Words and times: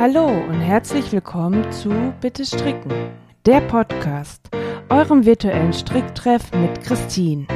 Hallo 0.00 0.28
und 0.28 0.62
herzlich 0.62 1.12
willkommen 1.12 1.70
zu 1.72 2.14
Bitte 2.22 2.46
Stricken, 2.46 2.90
der 3.44 3.60
Podcast, 3.60 4.48
eurem 4.88 5.26
virtuellen 5.26 5.74
Stricktreff 5.74 6.52
mit 6.52 6.82
Christine. 6.82 7.46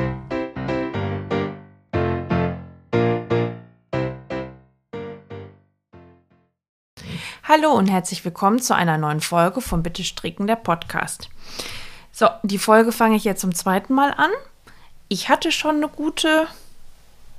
Hallo 7.44 7.72
und 7.72 7.86
herzlich 7.86 8.22
willkommen 8.26 8.60
zu 8.60 8.76
einer 8.76 8.98
neuen 8.98 9.22
Folge 9.22 9.62
von 9.62 9.82
Bitte 9.82 10.04
Stricken, 10.04 10.46
der 10.46 10.56
Podcast. 10.56 11.30
So, 12.12 12.28
die 12.42 12.58
Folge 12.58 12.92
fange 12.92 13.16
ich 13.16 13.24
jetzt 13.24 13.40
zum 13.40 13.54
zweiten 13.54 13.94
Mal 13.94 14.12
an. 14.12 14.30
Ich 15.08 15.30
hatte 15.30 15.50
schon 15.50 15.76
eine 15.76 15.88
gute, 15.88 16.46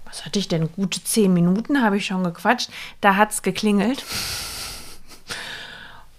was 0.06 0.26
hatte 0.26 0.40
ich 0.40 0.48
denn, 0.48 0.72
gute 0.72 1.04
zehn 1.04 1.32
Minuten 1.32 1.84
habe 1.84 1.98
ich 1.98 2.08
schon 2.08 2.24
gequatscht. 2.24 2.72
Da 3.02 3.18
hat 3.18 3.34
es 3.34 3.44
geklingelt. 3.44 4.04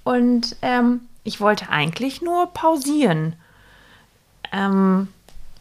Und 0.07 0.55
ähm, 0.63 1.01
ich 1.25 1.41
wollte 1.41 1.69
eigentlich 1.69 2.23
nur 2.23 2.47
pausieren. 2.55 3.35
Ähm, 4.53 5.09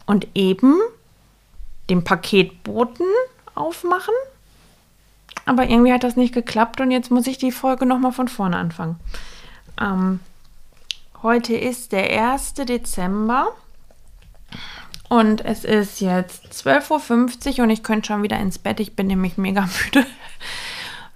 und 0.06 0.28
eben 0.34 0.76
den 1.90 2.04
Paketboten 2.04 3.06
aufmachen. 3.56 4.14
Aber 5.46 5.68
irgendwie 5.68 5.92
hat 5.92 6.04
das 6.04 6.14
nicht 6.14 6.32
geklappt 6.32 6.80
und 6.80 6.92
jetzt 6.92 7.10
muss 7.10 7.26
ich 7.26 7.38
die 7.38 7.50
Folge 7.50 7.86
nochmal 7.86 8.12
von 8.12 8.28
vorne 8.28 8.56
anfangen. 8.56 9.00
Ähm, 9.80 10.20
heute 11.24 11.56
ist 11.56 11.90
der 11.90 12.32
1. 12.32 12.54
Dezember 12.54 13.48
und 15.08 15.44
es 15.44 15.64
ist 15.64 16.00
jetzt 16.00 16.52
12.50 16.52 17.58
Uhr 17.58 17.64
und 17.64 17.70
ich 17.70 17.82
könnte 17.82 18.06
schon 18.06 18.22
wieder 18.22 18.38
ins 18.38 18.58
Bett. 18.58 18.78
Ich 18.78 18.94
bin 18.94 19.08
nämlich 19.08 19.38
mega 19.38 19.62
müde, 19.84 20.06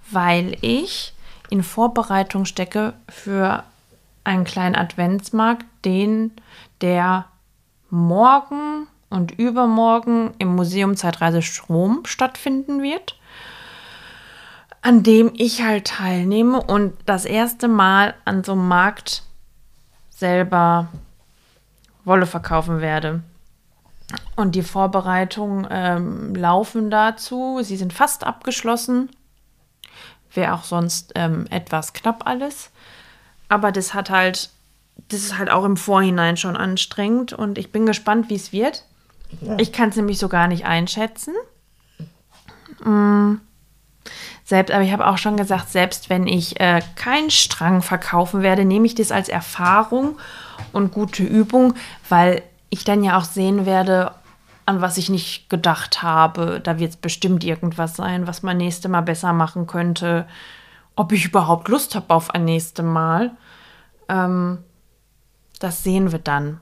weil 0.09 0.57
ich 0.59 1.10
in 1.51 1.63
Vorbereitung 1.63 2.45
stecke 2.45 2.93
für 3.09 3.63
einen 4.23 4.45
kleinen 4.45 4.75
Adventsmarkt, 4.75 5.65
den 5.83 6.31
der 6.79 7.25
morgen 7.89 8.87
und 9.09 9.37
übermorgen 9.37 10.33
im 10.39 10.55
Museum 10.55 10.95
Zeitreise 10.95 11.41
Strom 11.41 12.03
stattfinden 12.05 12.81
wird, 12.81 13.19
an 14.81 15.03
dem 15.03 15.31
ich 15.35 15.61
halt 15.61 15.87
teilnehme 15.87 16.61
und 16.63 16.93
das 17.05 17.25
erste 17.25 17.67
Mal 17.67 18.13
an 18.23 18.45
so 18.45 18.53
einem 18.53 18.69
Markt 18.69 19.23
selber 20.09 20.87
Wolle 22.05 22.27
verkaufen 22.27 22.79
werde. 22.79 23.23
Und 24.37 24.55
die 24.55 24.63
Vorbereitungen 24.63 25.67
ähm, 25.69 26.33
laufen 26.33 26.89
dazu. 26.89 27.59
Sie 27.61 27.75
sind 27.75 27.91
fast 27.91 28.23
abgeschlossen 28.23 29.09
wäre 30.33 30.53
auch 30.53 30.63
sonst 30.63 31.11
ähm, 31.15 31.45
etwas 31.49 31.93
knapp 31.93 32.25
alles. 32.25 32.69
Aber 33.49 33.71
das 33.71 33.93
hat 33.93 34.09
halt, 34.09 34.49
das 35.09 35.21
ist 35.21 35.37
halt 35.37 35.49
auch 35.49 35.65
im 35.65 35.77
Vorhinein 35.77 36.37
schon 36.37 36.55
anstrengend 36.55 37.33
und 37.33 37.57
ich 37.57 37.71
bin 37.71 37.85
gespannt, 37.85 38.29
wie 38.29 38.35
es 38.35 38.51
wird. 38.51 38.85
Ja. 39.41 39.57
Ich 39.59 39.71
kann 39.71 39.89
es 39.89 39.95
nämlich 39.95 40.19
so 40.19 40.29
gar 40.29 40.47
nicht 40.47 40.65
einschätzen. 40.65 41.33
Mhm. 42.83 43.41
Selbst, 44.43 44.73
aber 44.73 44.83
ich 44.83 44.91
habe 44.91 45.07
auch 45.07 45.17
schon 45.17 45.37
gesagt, 45.37 45.69
selbst 45.69 46.09
wenn 46.09 46.27
ich 46.27 46.59
äh, 46.59 46.81
keinen 46.95 47.31
Strang 47.31 47.81
verkaufen 47.81 48.41
werde, 48.41 48.65
nehme 48.65 48.85
ich 48.85 48.95
das 48.95 49.11
als 49.11 49.29
Erfahrung 49.29 50.17
und 50.73 50.91
gute 50.91 51.23
Übung, 51.23 51.75
weil 52.09 52.41
ich 52.69 52.83
dann 52.83 53.03
ja 53.03 53.17
auch 53.17 53.23
sehen 53.23 53.65
werde, 53.65 54.11
an 54.71 54.81
was 54.81 54.97
ich 54.97 55.09
nicht 55.09 55.49
gedacht 55.49 56.01
habe. 56.01 56.61
Da 56.63 56.79
wird 56.79 56.91
es 56.91 56.97
bestimmt 56.97 57.43
irgendwas 57.43 57.95
sein, 57.95 58.25
was 58.25 58.41
man 58.41 58.57
nächste 58.57 58.87
Mal 58.87 59.01
besser 59.01 59.33
machen 59.33 59.67
könnte. 59.67 60.25
Ob 60.95 61.11
ich 61.11 61.25
überhaupt 61.25 61.67
Lust 61.67 61.93
habe 61.95 62.13
auf 62.13 62.31
ein 62.31 62.45
nächstes 62.45 62.85
Mal, 62.85 63.31
ähm, 64.07 64.59
das 65.59 65.83
sehen 65.83 66.11
wir 66.11 66.19
dann. 66.19 66.61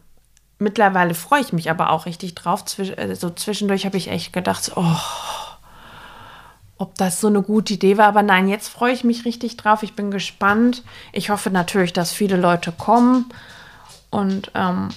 Mittlerweile 0.57 1.13
freue 1.13 1.41
ich 1.41 1.53
mich 1.53 1.69
aber 1.69 1.91
auch 1.91 2.05
richtig 2.05 2.35
drauf. 2.35 2.65
Zwisch 2.65 2.91
äh, 2.97 3.15
so 3.15 3.29
zwischendurch 3.29 3.85
habe 3.85 3.97
ich 3.97 4.09
echt 4.09 4.33
gedacht, 4.33 4.71
oh, 4.75 4.97
ob 6.77 6.95
das 6.95 7.21
so 7.21 7.27
eine 7.27 7.43
gute 7.43 7.75
Idee 7.75 7.97
war. 7.97 8.07
Aber 8.07 8.23
nein, 8.23 8.47
jetzt 8.47 8.69
freue 8.69 8.93
ich 8.93 9.03
mich 9.03 9.23
richtig 9.25 9.55
drauf. 9.55 9.83
Ich 9.83 9.95
bin 9.95 10.09
gespannt. 10.09 10.83
Ich 11.13 11.29
hoffe 11.29 11.51
natürlich, 11.51 11.93
dass 11.93 12.11
viele 12.11 12.37
Leute 12.37 12.71
kommen. 12.71 13.29
Und 14.09 14.51
ähm, 14.55 14.89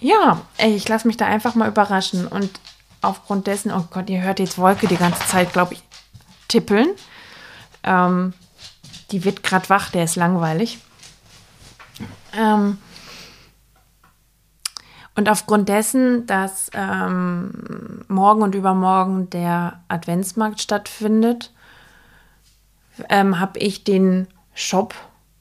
ja, 0.00 0.40
ey, 0.56 0.74
ich 0.74 0.88
lasse 0.88 1.06
mich 1.06 1.16
da 1.16 1.26
einfach 1.26 1.54
mal 1.54 1.68
überraschen. 1.68 2.26
Und 2.26 2.50
aufgrund 3.02 3.46
dessen, 3.46 3.72
oh 3.72 3.84
Gott, 3.90 4.10
ihr 4.10 4.22
hört 4.22 4.38
jetzt 4.38 4.58
Wolke 4.58 4.86
die 4.86 4.96
ganze 4.96 5.26
Zeit, 5.26 5.52
glaube 5.52 5.74
ich, 5.74 5.82
tippeln. 6.48 6.88
Ähm, 7.82 8.32
die 9.10 9.24
wird 9.24 9.42
gerade 9.42 9.68
wach, 9.68 9.90
der 9.90 10.04
ist 10.04 10.16
langweilig. 10.16 10.78
Ähm, 12.36 12.78
und 15.16 15.28
aufgrund 15.28 15.68
dessen, 15.68 16.26
dass 16.26 16.70
ähm, 16.72 18.04
morgen 18.08 18.42
und 18.42 18.54
übermorgen 18.54 19.28
der 19.30 19.80
Adventsmarkt 19.88 20.60
stattfindet, 20.60 21.52
ähm, 23.08 23.40
habe 23.40 23.58
ich 23.58 23.84
den 23.84 24.28
Shop 24.54 24.94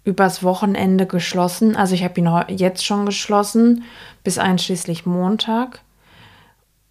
übers 0.09 0.41
Wochenende 0.43 1.05
geschlossen. 1.05 1.75
Also 1.75 1.93
ich 1.93 2.03
habe 2.03 2.19
ihn 2.19 2.57
jetzt 2.57 2.83
schon 2.83 3.05
geschlossen, 3.05 3.83
bis 4.23 4.39
einschließlich 4.39 5.05
Montag. 5.05 5.81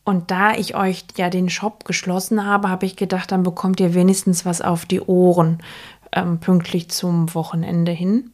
Und 0.05 0.31
da 0.31 0.53
ich 0.53 0.75
euch 0.77 1.05
ja 1.17 1.29
den 1.29 1.51
Shop 1.51 1.85
geschlossen 1.85 2.47
habe, 2.47 2.71
habe 2.71 2.87
ich 2.87 2.97
gedacht, 2.97 3.33
dann 3.33 3.43
bekommt 3.43 3.81
ihr 3.81 3.93
wenigstens 3.93 4.47
was 4.47 4.63
auf 4.63 4.87
die 4.87 5.01
Ohren 5.01 5.59
ähm, 6.13 6.39
pünktlich 6.39 6.89
zum 6.91 7.35
Wochenende 7.35 7.93
hin. 7.93 8.31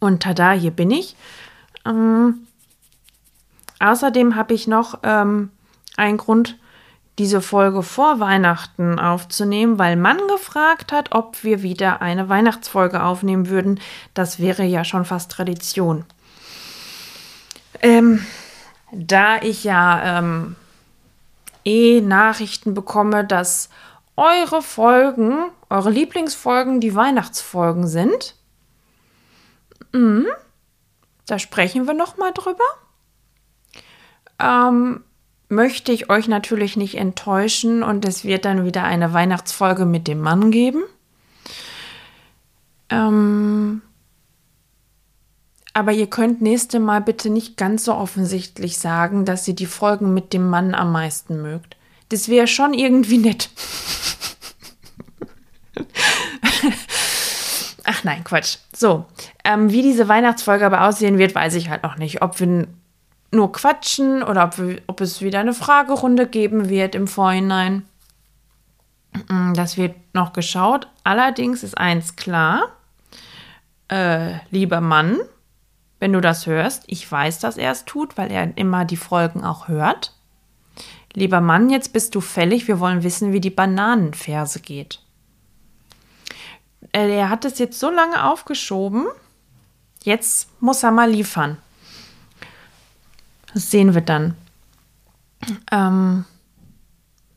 Und 0.00 0.24
tada, 0.24 0.52
hier 0.52 0.72
bin 0.72 0.90
ich. 0.90 1.16
Ähm, 1.86 2.46
außerdem 3.78 4.34
habe 4.34 4.52
ich 4.52 4.66
noch 4.66 4.98
ähm, 5.04 5.50
einen 5.96 6.18
Grund, 6.18 6.58
diese 7.18 7.40
Folge 7.42 7.82
vor 7.82 8.20
Weihnachten 8.20 8.98
aufzunehmen, 8.98 9.78
weil 9.78 9.96
man 9.96 10.18
gefragt 10.28 10.92
hat, 10.92 11.12
ob 11.12 11.44
wir 11.44 11.62
wieder 11.62 12.00
eine 12.00 12.28
Weihnachtsfolge 12.28 13.02
aufnehmen 13.02 13.48
würden. 13.48 13.80
Das 14.14 14.38
wäre 14.38 14.64
ja 14.64 14.84
schon 14.84 15.04
fast 15.04 15.30
Tradition. 15.30 16.04
Ähm, 17.82 18.24
da 18.92 19.42
ich 19.42 19.64
ja 19.64 20.18
ähm, 20.18 20.56
eh 21.64 22.00
Nachrichten 22.00 22.74
bekomme, 22.74 23.24
dass 23.24 23.68
eure 24.16 24.62
Folgen, 24.62 25.50
eure 25.68 25.90
Lieblingsfolgen 25.90 26.80
die 26.80 26.94
Weihnachtsfolgen 26.94 27.86
sind, 27.86 28.36
mh, 29.92 30.24
da 31.26 31.38
sprechen 31.38 31.86
wir 31.86 31.94
noch 31.94 32.16
mal 32.16 32.32
drüber. 32.32 32.64
Ähm, 34.38 35.04
möchte 35.52 35.92
ich 35.92 36.10
euch 36.10 36.26
natürlich 36.26 36.76
nicht 36.76 36.96
enttäuschen 36.96 37.82
und 37.82 38.04
es 38.04 38.24
wird 38.24 38.44
dann 38.44 38.64
wieder 38.64 38.82
eine 38.84 39.12
Weihnachtsfolge 39.12 39.84
mit 39.84 40.08
dem 40.08 40.20
Mann 40.20 40.50
geben. 40.50 40.82
Ähm, 42.88 43.82
aber 45.74 45.92
ihr 45.92 46.08
könnt 46.08 46.42
nächste 46.42 46.80
Mal 46.80 47.00
bitte 47.00 47.30
nicht 47.30 47.56
ganz 47.56 47.84
so 47.84 47.94
offensichtlich 47.94 48.78
sagen, 48.78 49.24
dass 49.24 49.46
ihr 49.46 49.54
die 49.54 49.66
Folgen 49.66 50.12
mit 50.12 50.32
dem 50.32 50.48
Mann 50.48 50.74
am 50.74 50.90
meisten 50.90 51.40
mögt. 51.40 51.76
Das 52.08 52.28
wäre 52.28 52.46
schon 52.46 52.74
irgendwie 52.74 53.18
nett. 53.18 53.50
Ach 57.84 58.04
nein, 58.04 58.24
Quatsch. 58.24 58.58
So, 58.74 59.06
ähm, 59.44 59.70
wie 59.70 59.82
diese 59.82 60.08
Weihnachtsfolge 60.08 60.66
aber 60.66 60.86
aussehen 60.86 61.18
wird, 61.18 61.34
weiß 61.34 61.54
ich 61.54 61.68
halt 61.68 61.82
noch 61.82 61.96
nicht. 61.96 62.22
Ob 62.22 62.38
wir 62.40 62.68
nur 63.32 63.50
quatschen 63.50 64.22
oder 64.22 64.44
ob, 64.44 64.54
ob 64.86 65.00
es 65.00 65.20
wieder 65.22 65.40
eine 65.40 65.54
Fragerunde 65.54 66.26
geben 66.26 66.68
wird 66.68 66.94
im 66.94 67.08
Vorhinein. 67.08 67.86
Mm, 69.28 69.54
das 69.54 69.76
wird 69.76 69.94
noch 70.14 70.32
geschaut. 70.32 70.86
Allerdings 71.02 71.62
ist 71.62 71.76
eins 71.76 72.16
klar, 72.16 72.68
äh, 73.88 74.34
lieber 74.50 74.80
Mann, 74.80 75.18
wenn 75.98 76.12
du 76.12 76.20
das 76.20 76.46
hörst, 76.46 76.84
ich 76.86 77.10
weiß, 77.10 77.38
dass 77.38 77.56
er 77.56 77.72
es 77.72 77.84
tut, 77.84 78.16
weil 78.18 78.30
er 78.30 78.56
immer 78.56 78.84
die 78.84 78.96
Folgen 78.96 79.44
auch 79.44 79.68
hört. 79.68 80.14
Lieber 81.14 81.40
Mann, 81.40 81.70
jetzt 81.70 81.92
bist 81.92 82.14
du 82.14 82.20
fällig, 82.20 82.68
wir 82.68 82.80
wollen 82.80 83.02
wissen, 83.02 83.32
wie 83.32 83.40
die 83.40 83.50
Bananenferse 83.50 84.60
geht. 84.60 85.00
Äh, 86.92 87.16
er 87.16 87.30
hat 87.30 87.44
es 87.44 87.58
jetzt 87.58 87.78
so 87.78 87.90
lange 87.90 88.24
aufgeschoben, 88.24 89.06
jetzt 90.02 90.48
muss 90.60 90.82
er 90.82 90.90
mal 90.90 91.10
liefern. 91.10 91.58
Das 93.54 93.70
sehen 93.70 93.94
wir 93.94 94.00
dann. 94.00 94.34
Ähm, 95.70 96.24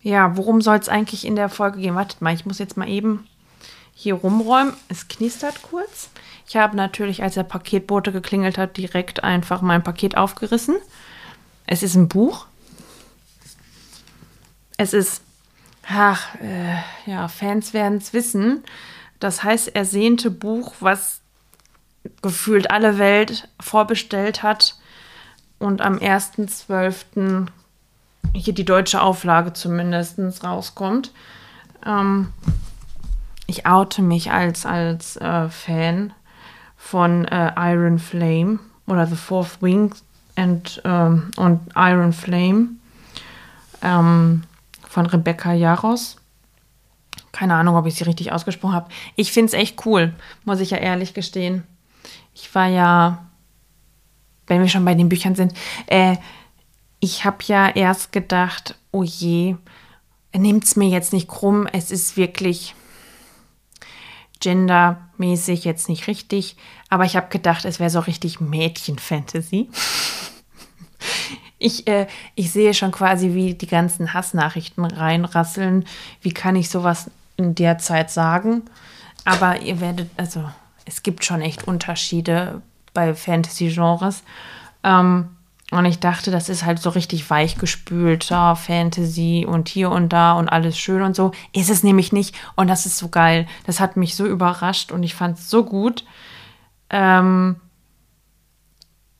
ja, 0.01 0.38
worum 0.38 0.62
soll 0.62 0.77
es 0.77 0.89
eigentlich 0.89 1.25
in 1.25 1.35
der 1.35 1.50
Folge 1.50 1.79
gehen? 1.79 1.95
Wartet 1.95 2.21
mal, 2.21 2.33
ich 2.33 2.45
muss 2.45 2.59
jetzt 2.59 2.77
mal 2.77 2.88
eben 2.88 3.27
hier 3.94 4.13
rumräumen. 4.15 4.73
Es 4.88 5.07
knistert 5.07 5.62
kurz. 5.63 6.09
Ich 6.47 6.56
habe 6.56 6.75
natürlich, 6.75 7.23
als 7.23 7.33
der 7.33 7.44
Paketbote 7.44 8.12
geklingelt 8.12 8.57
hat, 8.57 8.77
direkt 8.77 9.23
einfach 9.23 9.62
mein 9.62 9.83
Paket 9.83 10.15
aufgerissen. 10.15 10.75
Es 11.65 11.81
ist 11.81 11.95
ein 11.95 12.07
Buch. 12.07 12.45
Es 14.77 14.94
ist, 14.94 15.23
ach, 15.88 16.35
äh, 16.35 16.75
ja, 17.09 17.27
Fans 17.27 17.73
werden 17.73 17.97
es 17.97 18.13
wissen. 18.13 18.63
das 19.19 19.44
heißt 19.44 19.75
ersehnte 19.75 20.29
Buch, 20.29 20.75
was 20.81 21.21
gefühlt 22.21 22.69
alle 22.69 23.00
Welt 23.00 23.47
vorbestellt 23.59 24.44
hat 24.44 24.75
und 25.60 25.81
am 25.81 25.98
1.12. 25.98 27.48
hier 28.34 28.54
die 28.54 28.66
deutsche 28.66 29.02
Auflage 29.02 29.54
zumindest 29.54 30.19
rauskommt. 30.44 31.12
Ähm, 31.86 32.34
ich 33.48 33.66
oute 33.66 34.02
mich 34.02 34.31
als, 34.31 34.66
als 34.66 35.18
äh, 35.18 35.50
Fan 35.50 36.13
von 36.78 37.25
äh, 37.25 37.52
Iron 37.57 38.00
Flame 38.00 38.60
oder 38.88 39.07
The 39.07 39.16
Fourth 39.16 39.62
Wing 39.62 39.94
and, 40.36 40.81
ähm, 40.84 41.31
und 41.38 41.62
Iron 41.75 42.13
Flame 42.13 42.69
ähm, 43.81 44.44
von 44.88 45.06
Rebecca 45.06 45.54
Jaros. 45.54 46.18
Keine 47.31 47.56
Ahnung, 47.56 47.75
ob 47.75 47.86
ich 47.86 47.96
sie 47.96 48.06
richtig 48.06 48.31
ausgesprochen 48.31 48.75
habe. 48.75 48.90
Ich 49.16 49.31
finde 49.31 49.48
es 49.48 49.54
echt 49.54 49.86
cool, 49.86 50.13
muss 50.46 50.60
ich 50.60 50.72
ja 50.72 50.78
ehrlich 50.78 51.13
gestehen. 51.13 51.63
Ich 52.34 52.54
war 52.56 52.68
ja, 52.68 53.25
wenn 54.47 54.62
wir 54.62 54.69
schon 54.69 54.86
bei 54.86 54.95
den 54.95 55.09
Büchern 55.09 55.36
sind, 55.36 55.53
äh, 55.88 56.18
ich 57.00 57.25
habe 57.25 57.38
ja 57.45 57.69
erst 57.69 58.12
gedacht, 58.12 58.75
oh 58.92 59.03
je, 59.03 59.56
nehmt 60.36 60.63
es 60.63 60.75
mir 60.75 60.89
jetzt 60.89 61.13
nicht 61.13 61.27
krumm, 61.27 61.68
es 61.71 61.92
ist 61.92 62.18
wirklich 62.18 62.75
gendermäßig 64.39 65.63
jetzt 65.63 65.89
nicht 65.89 66.07
richtig, 66.07 66.57
aber 66.89 67.06
ich 67.06 67.15
habe 67.15 67.30
gedacht, 67.30 67.65
es 67.65 67.80
wäre 67.80 67.89
so 67.89 68.00
richtig 68.00 68.39
Mädchen-Fantasy. 68.39 69.69
Ich, 71.57 71.88
äh, 71.88 72.07
ich 72.36 72.51
sehe 72.51 72.74
schon 72.74 72.91
quasi, 72.91 73.33
wie 73.33 73.53
die 73.53 73.68
ganzen 73.68 74.13
Hassnachrichten 74.13 74.83
reinrasseln. 74.83 75.86
Wie 76.21 76.33
kann 76.33 76.56
ich 76.56 76.69
sowas 76.69 77.09
in 77.38 77.56
der 77.56 77.77
Zeit 77.77 78.12
sagen? 78.12 78.63
Aber 79.24 79.62
ihr 79.62 79.80
werdet, 79.80 80.09
also 80.18 80.44
es 80.86 81.01
gibt 81.01 81.24
schon 81.24 81.41
echt 81.41 81.68
Unterschiede 81.68 82.62
bei 82.95 83.13
Fantasy-Genres. 83.13 84.24
Ähm, 84.83 85.30
und 85.71 85.86
ich 85.86 86.00
dachte, 86.00 86.31
das 86.31 86.47
ist 86.50 86.63
halt 86.63 86.80
so 86.80 86.89
richtig 86.92 87.30
weichgespült, 87.30 88.30
ja, 88.30 88.56
Fantasy 88.56 89.45
und 89.47 89.68
hier 89.68 89.89
und 89.89 90.09
da 90.09 90.33
und 90.33 90.47
alles 90.47 90.77
schön 90.77 91.01
und 91.01 91.15
so. 91.15 91.31
Ist 91.53 91.69
es 91.69 91.83
nämlich 91.83 92.12
nicht. 92.12 92.36
Und 92.56 92.68
das 92.68 92.86
ist 92.86 92.97
so 92.97 93.09
geil. 93.09 93.47
Das 93.65 93.80
hat 93.80 93.97
mich 93.97 94.15
so 94.15 94.25
überrascht 94.25 94.92
und 94.92 95.03
ich 95.03 95.15
fand 95.15 95.38
es 95.38 95.50
so 95.50 95.63
gut. 95.63 96.06
Ähm, 96.89 97.57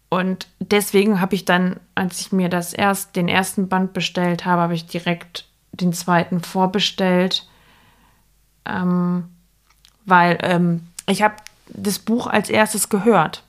und 0.10 0.48
deswegen 0.60 1.20
habe 1.20 1.36
ich 1.36 1.46
dann, 1.46 1.80
als 1.96 2.22
ich 2.22 2.32
mir 2.32 2.48
das 2.48 2.74
erst, 2.74 3.16
den 3.16 3.28
ersten 3.28 3.68
Band 3.68 3.94
bestellt 3.94 4.46
habe, 4.46 4.62
habe 4.62 4.76
ich 4.76 4.86
direkt 4.86 5.46
den 5.72 5.94
zweiten 5.94 6.42
vorbestellt. 6.42 7.48
Ähm, 8.66 9.30
weil 10.06 10.38
ähm, 10.42 10.88
ich 11.08 11.24
habe 11.24 11.36
das 11.68 12.00
Buch 12.00 12.28
als 12.28 12.50
erstes 12.50 12.90
gehört. 12.90 13.44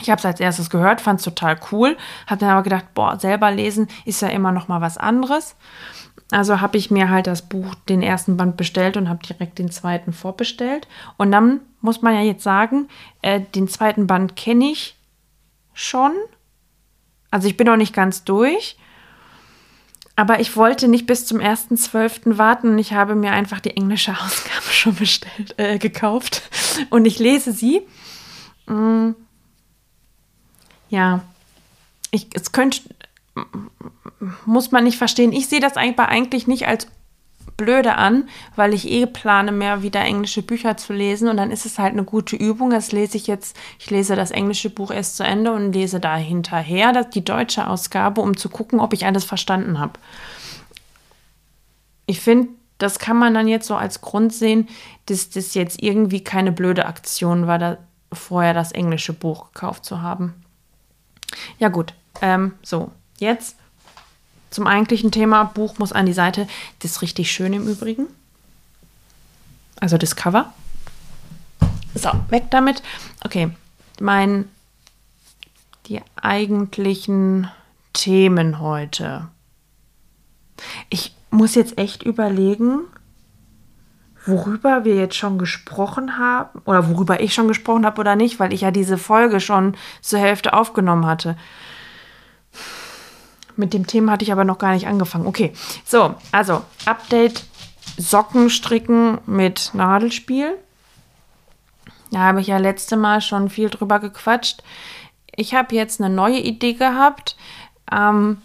Ich 0.00 0.10
habe 0.10 0.18
es 0.18 0.26
als 0.26 0.40
erstes 0.40 0.70
gehört, 0.70 1.00
fand 1.00 1.20
es 1.20 1.24
total 1.24 1.58
cool, 1.72 1.96
habe 2.26 2.40
dann 2.40 2.50
aber 2.50 2.62
gedacht, 2.62 2.94
boah, 2.94 3.18
selber 3.18 3.50
lesen 3.50 3.88
ist 4.04 4.22
ja 4.22 4.28
immer 4.28 4.52
noch 4.52 4.68
mal 4.68 4.80
was 4.80 4.98
anderes. 4.98 5.56
Also 6.30 6.60
habe 6.60 6.78
ich 6.78 6.90
mir 6.90 7.10
halt 7.10 7.26
das 7.26 7.42
Buch, 7.42 7.74
den 7.88 8.02
ersten 8.02 8.36
Band 8.36 8.56
bestellt 8.56 8.96
und 8.96 9.08
habe 9.08 9.24
direkt 9.24 9.58
den 9.58 9.70
zweiten 9.70 10.12
vorbestellt. 10.12 10.88
Und 11.16 11.30
dann 11.30 11.60
muss 11.80 12.02
man 12.02 12.14
ja 12.14 12.22
jetzt 12.22 12.42
sagen, 12.42 12.88
äh, 13.22 13.40
den 13.40 13.68
zweiten 13.68 14.06
Band 14.06 14.34
kenne 14.34 14.70
ich 14.70 14.96
schon. 15.74 16.12
Also 17.30 17.46
ich 17.46 17.56
bin 17.56 17.66
noch 17.66 17.76
nicht 17.76 17.94
ganz 17.94 18.24
durch. 18.24 18.76
Aber 20.16 20.38
ich 20.38 20.56
wollte 20.56 20.86
nicht 20.86 21.06
bis 21.06 21.26
zum 21.26 21.38
1.12. 21.38 22.38
warten. 22.38 22.78
Ich 22.78 22.92
habe 22.92 23.16
mir 23.16 23.32
einfach 23.32 23.60
die 23.60 23.76
englische 23.76 24.12
Ausgabe 24.24 24.70
schon 24.70 24.94
bestellt, 24.94 25.54
äh, 25.58 25.78
gekauft. 25.78 26.42
Und 26.90 27.04
ich 27.04 27.18
lese 27.18 27.52
sie. 27.52 27.82
Mm 28.66 29.12
ja, 30.94 31.24
ich, 32.12 32.28
es 32.34 32.52
könnte, 32.52 32.80
muss 34.46 34.70
man 34.70 34.84
nicht 34.84 34.96
verstehen. 34.96 35.32
Ich 35.32 35.48
sehe 35.48 35.58
das 35.58 35.76
eigentlich 35.76 36.46
nicht 36.46 36.68
als 36.68 36.86
blöde 37.56 37.96
an, 37.96 38.28
weil 38.54 38.72
ich 38.72 38.88
eh 38.88 39.06
plane, 39.06 39.50
mehr 39.50 39.82
wieder 39.82 40.00
englische 40.00 40.42
Bücher 40.42 40.76
zu 40.76 40.92
lesen 40.92 41.28
und 41.28 41.36
dann 41.36 41.50
ist 41.50 41.66
es 41.66 41.78
halt 41.80 41.92
eine 41.92 42.04
gute 42.04 42.36
Übung. 42.36 42.70
Das 42.70 42.92
lese 42.92 43.16
ich 43.16 43.26
jetzt, 43.26 43.56
ich 43.80 43.90
lese 43.90 44.14
das 44.14 44.30
englische 44.30 44.70
Buch 44.70 44.92
erst 44.92 45.16
zu 45.16 45.24
Ende 45.24 45.52
und 45.52 45.72
lese 45.72 45.98
da 45.98 46.16
hinterher 46.16 47.04
die 47.04 47.24
deutsche 47.24 47.66
Ausgabe, 47.66 48.20
um 48.20 48.36
zu 48.36 48.48
gucken, 48.48 48.78
ob 48.78 48.92
ich 48.92 49.04
alles 49.04 49.24
verstanden 49.24 49.80
habe. 49.80 49.98
Ich 52.06 52.20
finde, 52.20 52.48
das 52.78 53.00
kann 53.00 53.16
man 53.16 53.34
dann 53.34 53.48
jetzt 53.48 53.66
so 53.66 53.74
als 53.74 54.00
Grund 54.00 54.32
sehen, 54.32 54.68
dass 55.06 55.30
das 55.30 55.54
jetzt 55.54 55.82
irgendwie 55.82 56.22
keine 56.22 56.52
blöde 56.52 56.86
Aktion 56.86 57.48
war, 57.48 57.58
da 57.58 57.78
vorher 58.12 58.54
das 58.54 58.72
englische 58.72 59.12
Buch 59.12 59.52
gekauft 59.52 59.84
zu 59.84 60.02
haben. 60.02 60.43
Ja 61.58 61.68
gut, 61.68 61.94
ähm, 62.20 62.54
so, 62.62 62.90
jetzt 63.18 63.56
zum 64.50 64.66
eigentlichen 64.66 65.10
Thema. 65.10 65.44
Buch 65.44 65.78
muss 65.78 65.92
an 65.92 66.06
die 66.06 66.12
Seite. 66.12 66.46
Das 66.78 66.92
ist 66.92 67.02
richtig 67.02 67.30
schön 67.32 67.52
im 67.52 67.66
Übrigen. 67.66 68.06
Also 69.80 69.98
das 69.98 70.16
Cover. 70.16 70.52
So, 71.94 72.10
weg 72.28 72.44
damit. 72.50 72.82
Okay, 73.24 73.50
mein, 74.00 74.48
die 75.86 76.00
eigentlichen 76.16 77.50
Themen 77.92 78.60
heute. 78.60 79.28
Ich 80.88 81.14
muss 81.30 81.54
jetzt 81.54 81.78
echt 81.78 82.02
überlegen, 82.02 82.82
worüber 84.26 84.84
wir 84.84 84.94
jetzt 84.94 85.16
schon 85.16 85.38
gesprochen 85.38 86.18
haben 86.18 86.60
oder 86.64 86.88
worüber 86.88 87.20
ich 87.20 87.34
schon 87.34 87.48
gesprochen 87.48 87.84
habe 87.84 88.00
oder 88.00 88.16
nicht, 88.16 88.40
weil 88.40 88.52
ich 88.52 88.62
ja 88.62 88.70
diese 88.70 88.98
Folge 88.98 89.40
schon 89.40 89.76
zur 90.00 90.18
Hälfte 90.18 90.54
aufgenommen 90.54 91.06
hatte. 91.06 91.36
Mit 93.56 93.72
dem 93.72 93.86
Thema 93.86 94.12
hatte 94.12 94.24
ich 94.24 94.32
aber 94.32 94.44
noch 94.44 94.58
gar 94.58 94.72
nicht 94.72 94.86
angefangen. 94.86 95.26
Okay, 95.26 95.52
so, 95.84 96.14
also 96.32 96.62
Update 96.86 97.44
Sockenstricken 97.96 99.18
mit 99.26 99.70
Nadelspiel. 99.74 100.56
Da 102.10 102.20
habe 102.20 102.40
ich 102.40 102.48
ja 102.48 102.58
letzte 102.58 102.96
Mal 102.96 103.20
schon 103.20 103.50
viel 103.50 103.70
drüber 103.70 103.98
gequatscht. 103.98 104.62
Ich 105.36 105.54
habe 105.54 105.74
jetzt 105.74 106.00
eine 106.00 106.14
neue 106.14 106.38
Idee 106.38 106.74
gehabt. 106.74 107.36
Ähm, 107.92 108.38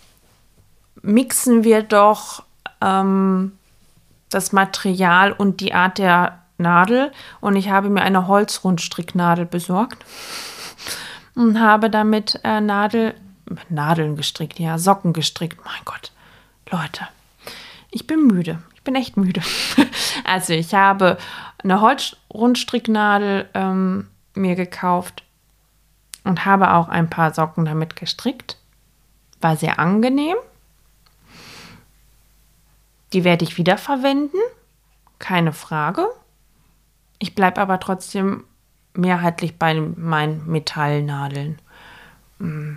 mixen 1.02 1.64
wir 1.64 1.84
doch 1.84 2.44
ähm, 2.82 3.54
das 4.30 4.52
Material 4.52 5.32
und 5.32 5.62
die 5.62 5.74
Art 5.74 5.98
der 5.98 6.40
Nadel 6.58 7.12
und 7.42 7.56
ich 7.56 7.70
habe 7.70 7.90
mir 7.90 8.02
eine 8.02 8.28
Holzrundstricknadel 8.28 9.46
besorgt 9.46 10.06
und 11.36 11.60
habe 11.60 11.90
damit 11.90 12.40
äh, 12.44 12.62
Nadel, 12.62 13.16
Nadeln 13.70 14.16
gestrickt, 14.16 14.60
ja, 14.60 14.78
Socken 14.78 15.14
gestrickt. 15.14 15.64
Mein 15.66 15.82
Gott, 15.86 16.12
Leute, 16.70 17.08
ich 17.92 18.08
bin 18.08 18.28
müde. 18.28 18.62
Ich 18.76 18.84
bin 18.84 18.96
echt 18.96 19.18
müde. 19.18 19.42
also 20.24 20.54
ich 20.54 20.74
habe 20.74 21.18
eine 21.64 21.82
Holzrundstricknadel 21.82 23.50
ähm, 23.54 24.08
mir 24.36 24.56
gekauft 24.56 25.24
und 26.24 26.46
habe 26.46 26.74
auch 26.74 26.90
ein 26.90 27.10
paar 27.10 27.34
Socken 27.34 27.66
damit 27.66 27.96
gestrickt. 27.96 28.58
War 29.42 29.56
sehr 29.56 29.80
angenehm. 29.80 30.36
Die 33.14 33.24
werde 33.24 33.44
ich 33.44 33.58
wiederverwenden, 33.58 34.40
keine 35.18 35.54
Frage. 35.54 36.08
Ich 37.18 37.36
bleibe 37.36 37.60
aber 37.60 37.80
trotzdem 37.80 38.46
mehrheitlich 38.94 39.58
bei 39.58 39.74
meinen 39.74 40.46
Metallnadeln. 40.48 41.60
Mm, 42.40 42.74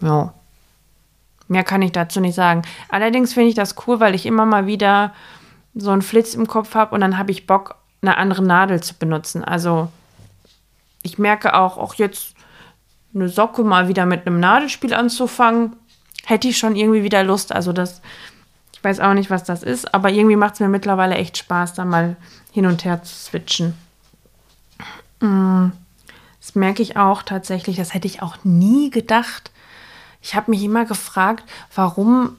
ja. 0.00 0.34
Mehr 1.48 1.64
kann 1.64 1.82
ich 1.82 1.92
dazu 1.92 2.20
nicht 2.20 2.34
sagen. 2.34 2.62
Allerdings 2.88 3.34
finde 3.34 3.50
ich 3.50 3.54
das 3.54 3.74
cool, 3.86 4.00
weil 4.00 4.14
ich 4.14 4.26
immer 4.26 4.46
mal 4.46 4.66
wieder 4.66 5.12
so 5.74 5.90
einen 5.90 6.02
Flitz 6.02 6.34
im 6.34 6.46
Kopf 6.46 6.74
habe 6.74 6.94
und 6.94 7.00
dann 7.00 7.18
habe 7.18 7.30
ich 7.30 7.46
Bock, 7.46 7.76
eine 8.00 8.16
andere 8.16 8.42
Nadel 8.42 8.82
zu 8.82 8.94
benutzen. 8.94 9.44
Also 9.44 9.90
ich 11.02 11.18
merke 11.18 11.54
auch, 11.54 11.76
auch 11.78 11.94
jetzt 11.94 12.34
eine 13.14 13.28
Socke 13.28 13.62
mal 13.62 13.88
wieder 13.88 14.06
mit 14.06 14.26
einem 14.26 14.40
Nadelspiel 14.40 14.94
anzufangen, 14.94 15.76
hätte 16.24 16.48
ich 16.48 16.58
schon 16.58 16.76
irgendwie 16.76 17.02
wieder 17.02 17.22
Lust. 17.22 17.52
Also 17.52 17.72
das 17.72 18.00
weiß 18.84 19.00
auch 19.00 19.14
nicht, 19.14 19.30
was 19.30 19.44
das 19.44 19.62
ist, 19.62 19.94
aber 19.94 20.10
irgendwie 20.10 20.36
macht 20.36 20.54
es 20.54 20.60
mir 20.60 20.68
mittlerweile 20.68 21.16
echt 21.16 21.38
Spaß, 21.38 21.74
da 21.74 21.84
mal 21.84 22.16
hin 22.52 22.66
und 22.66 22.84
her 22.84 23.02
zu 23.02 23.14
switchen. 23.14 23.74
Mm, 25.20 25.68
das 26.40 26.54
merke 26.54 26.82
ich 26.82 26.96
auch 26.96 27.22
tatsächlich, 27.22 27.76
das 27.76 27.94
hätte 27.94 28.06
ich 28.06 28.22
auch 28.22 28.36
nie 28.44 28.90
gedacht. 28.90 29.50
Ich 30.20 30.34
habe 30.34 30.50
mich 30.50 30.62
immer 30.62 30.84
gefragt, 30.84 31.44
warum 31.74 32.36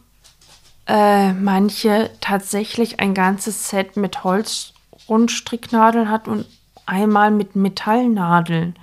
äh, 0.88 1.34
manche 1.34 2.12
tatsächlich 2.22 3.00
ein 3.00 3.14
ganzes 3.14 3.70
Set 3.70 3.98
mit 3.98 4.24
Holzrundstricknadeln 4.24 6.10
hat 6.10 6.28
und 6.28 6.46
einmal 6.86 7.32
mit 7.32 7.56
Metallnadeln. 7.56 8.75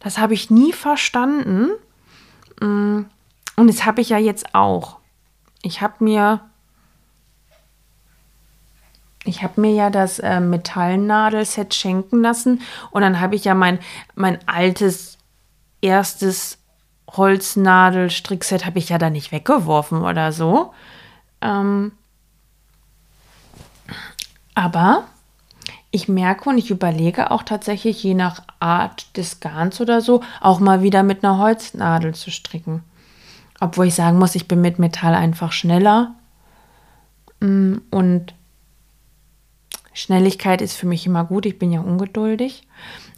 Das 0.00 0.18
habe 0.18 0.34
ich 0.34 0.50
nie 0.50 0.72
verstanden. 0.72 1.70
Mm, 2.60 3.02
und 3.56 3.66
das 3.68 3.86
habe 3.86 4.00
ich 4.00 4.10
ja 4.10 4.18
jetzt 4.18 4.54
auch 4.54 4.98
ich 5.62 5.80
habe 5.80 6.04
mir 6.04 6.40
ich 9.24 9.44
habe 9.44 9.60
mir 9.60 9.72
ja 9.72 9.90
das 9.90 10.18
äh, 10.18 10.40
Metallnadelset 10.40 11.74
schenken 11.74 12.22
lassen 12.22 12.60
und 12.90 13.02
dann 13.02 13.20
habe 13.20 13.36
ich 13.36 13.44
ja 13.44 13.54
mein, 13.54 13.78
mein 14.16 14.38
altes 14.48 15.16
erstes 15.80 16.58
Holznadelstrickset 17.08 18.66
habe 18.66 18.78
ich 18.78 18.88
ja 18.88 18.98
da 18.98 19.10
nicht 19.10 19.32
weggeworfen 19.32 20.02
oder 20.02 20.32
so. 20.32 20.72
Ähm, 21.40 21.92
aber 24.54 25.04
ich 25.90 26.08
merke 26.08 26.48
und 26.48 26.58
ich 26.58 26.70
überlege 26.70 27.30
auch 27.30 27.42
tatsächlich, 27.42 28.02
je 28.02 28.14
nach 28.14 28.42
Art 28.60 29.16
des 29.16 29.40
Garns 29.40 29.80
oder 29.80 30.00
so, 30.00 30.22
auch 30.40 30.58
mal 30.58 30.82
wieder 30.82 31.02
mit 31.02 31.22
einer 31.22 31.38
Holznadel 31.38 32.14
zu 32.14 32.30
stricken. 32.30 32.82
Obwohl 33.62 33.86
ich 33.86 33.94
sagen 33.94 34.18
muss, 34.18 34.34
ich 34.34 34.48
bin 34.48 34.60
mit 34.60 34.80
Metall 34.80 35.14
einfach 35.14 35.52
schneller. 35.52 36.16
Mm, 37.38 37.76
und 37.92 38.34
Schnelligkeit 39.92 40.60
ist 40.60 40.74
für 40.74 40.88
mich 40.88 41.06
immer 41.06 41.24
gut. 41.24 41.46
Ich 41.46 41.60
bin 41.60 41.70
ja 41.70 41.80
ungeduldig. 41.80 42.66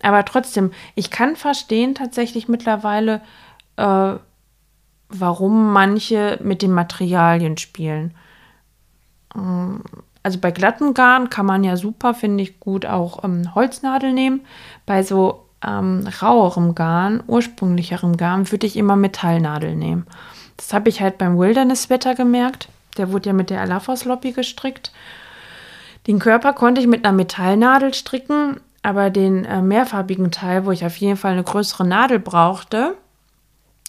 Aber 0.03 0.23
trotzdem, 0.27 0.73
ich 0.95 1.11
kann 1.11 1.37
verstehen 1.37 1.95
tatsächlich 1.95 2.47
mittlerweile, 2.47 3.23
äh, 3.77 4.17
warum 5.09 5.73
manche 5.73 6.39
mit 6.43 6.61
den 6.61 6.73
Materialien 6.73 7.57
spielen. 7.57 8.15
Ähm, 9.35 9.81
also 10.23 10.39
bei 10.41 10.51
glatten 10.51 10.93
Garn 10.93 11.31
kann 11.31 11.47
man 11.47 11.65
ja 11.65 11.79
super, 11.79 12.13
finde 12.13 12.43
ich, 12.43 12.61
gut 12.61 12.85
auch 12.85 13.25
ähm, 13.25 13.55
Holznadel 13.55 14.13
nehmen. 14.13 14.43
Bei 14.85 15.03
so 15.03 15.44
ähm, 15.67 16.09
rauerem 16.21 16.75
Garn, 16.75 17.23
ursprünglicherem 17.27 18.17
Garn, 18.17 18.51
würde 18.51 18.67
ich 18.67 18.77
immer 18.77 18.97
Metallnadel 18.97 19.75
nehmen. 19.75 20.07
Das 20.57 20.73
habe 20.73 20.89
ich 20.89 21.01
halt 21.01 21.19
beim 21.19 21.39
Wilderness-Wetter 21.39 22.15
gemerkt. 22.15 22.69
Der 22.97 23.13
wurde 23.13 23.31
ja 23.31 23.33
mit 23.33 23.51
der 23.51 23.61
Alafos 23.61 24.05
Lobby 24.05 24.33
gestrickt. 24.33 24.93
Den 26.07 26.19
Körper 26.19 26.53
konnte 26.53 26.81
ich 26.81 26.87
mit 26.87 27.05
einer 27.05 27.17
Metallnadel 27.17 27.95
stricken, 27.95 28.61
aber 28.83 29.11
den 29.11 29.45
äh, 29.45 29.63
mehrfarbigen 29.63 30.31
Teil, 30.31 30.67
wo 30.67 30.71
ich 30.71 30.85
auf 30.85 30.97
jeden 30.97 31.17
Fall 31.17 31.33
eine 31.33 31.43
größere 31.43 31.87
Nadel 31.87 32.19
brauchte, 32.19 32.95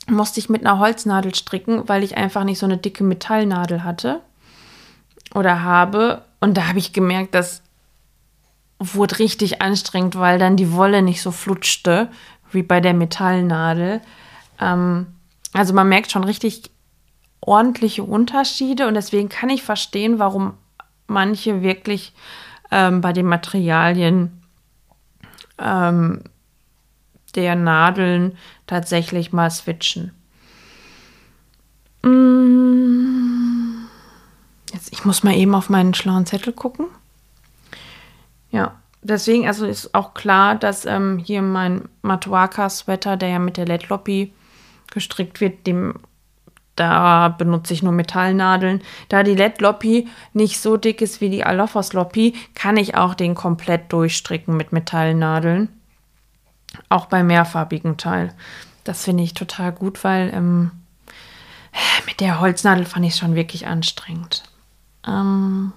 musste 0.08 0.40
ich 0.40 0.50
mit 0.50 0.66
einer 0.66 0.80
Holznadel 0.80 1.36
stricken, 1.36 1.88
weil 1.88 2.04
ich 2.04 2.18
einfach 2.18 2.44
nicht 2.44 2.60
so 2.60 2.66
eine 2.66 2.78
dicke 2.78 3.04
Metallnadel 3.04 3.84
hatte 3.84 4.22
oder 5.34 5.64
habe. 5.64 6.22
Und 6.40 6.56
da 6.56 6.68
habe 6.68 6.80
ich 6.80 6.94
gemerkt, 6.94 7.36
das 7.36 7.62
wurde 8.80 9.20
richtig 9.20 9.62
anstrengend, 9.62 10.18
weil 10.18 10.40
dann 10.40 10.58
die 10.58 10.74
Wolle 10.74 11.02
nicht 11.02 11.22
so 11.22 11.32
flutschte 11.32 12.10
wie 12.52 12.64
bei 12.64 12.82
der 12.82 12.94
Metallnadel. 12.94 14.02
Ähm, 14.60 15.08
also 15.54 15.74
man 15.74 15.90
merkt 15.90 16.12
schon 16.12 16.24
richtig 16.24 16.72
ordentliche 17.42 18.04
Unterschiede 18.04 18.88
und 18.88 18.96
deswegen 18.96 19.30
kann 19.30 19.50
ich 19.50 19.64
verstehen, 19.64 20.20
warum 20.20 20.56
manche 21.08 21.62
wirklich 21.62 22.14
ähm, 22.72 23.02
bei 23.02 23.14
den 23.14 23.28
Materialien 23.28 24.42
ähm, 25.60 26.24
der 27.36 27.56
Nadeln 27.56 28.38
tatsächlich 28.68 29.32
mal 29.32 29.52
switchen. 29.52 30.12
Mm. 32.02 33.86
Jetzt, 34.74 34.92
ich 34.92 35.06
muss 35.06 35.24
mal 35.24 35.36
eben 35.36 35.56
auf 35.56 35.70
meinen 35.70 35.94
schlauen 35.94 36.26
Zettel 36.26 36.54
gucken. 36.54 36.88
Ja, 38.56 38.76
deswegen, 39.02 39.46
also 39.48 39.66
ist 39.66 39.94
auch 39.94 40.14
klar, 40.14 40.56
dass 40.56 40.86
ähm, 40.86 41.18
hier 41.18 41.42
mein 41.42 41.90
Matuaka-Sweater, 42.04 43.18
der 43.18 43.30
ja 43.30 43.40
mit 43.40 43.58
der 43.58 43.66
LED 43.66 43.90
Lobby 43.90 44.34
gestrickt 44.94 45.42
wird, 45.42 45.68
dem 45.68 45.96
da 46.78 47.30
benutze 47.30 47.74
ich 47.74 47.84
nur 47.84 47.92
Metallnadeln. 47.94 48.82
Da 49.08 49.24
die 49.24 49.36
LED 49.36 49.62
Lobby 49.62 50.08
nicht 50.34 50.60
so 50.60 50.76
dick 50.78 51.02
ist 51.02 51.22
wie 51.22 51.30
die 51.30 51.46
Alofos 51.46 51.94
Lobby, 51.94 52.34
kann 52.54 52.76
ich 52.78 52.96
auch 52.96 53.14
den 53.14 53.36
komplett 53.36 53.92
durchstricken 53.92 54.56
mit 54.56 54.72
Metallnadeln. 54.72 55.70
Auch 56.90 57.06
bei 57.06 57.24
mehrfarbigen 57.24 57.98
Teil. 57.98 58.34
Das 58.84 59.04
finde 59.04 59.24
ich 59.24 59.34
total 59.34 59.72
gut, 59.72 60.04
weil 60.04 60.34
ähm, 60.34 60.72
mit 62.06 62.22
der 62.22 62.40
Holznadel 62.40 62.86
fand 62.86 63.06
ich 63.06 63.14
es 63.14 63.20
schon 63.20 63.36
wirklich 63.36 63.68
anstrengend. 63.68 64.44
Ähm, 65.06 65.74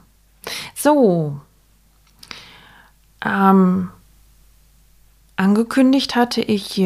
so. 0.75 1.41
Ähm, 3.25 3.91
angekündigt 5.37 6.17
hatte 6.17 6.41
ich 6.41 6.77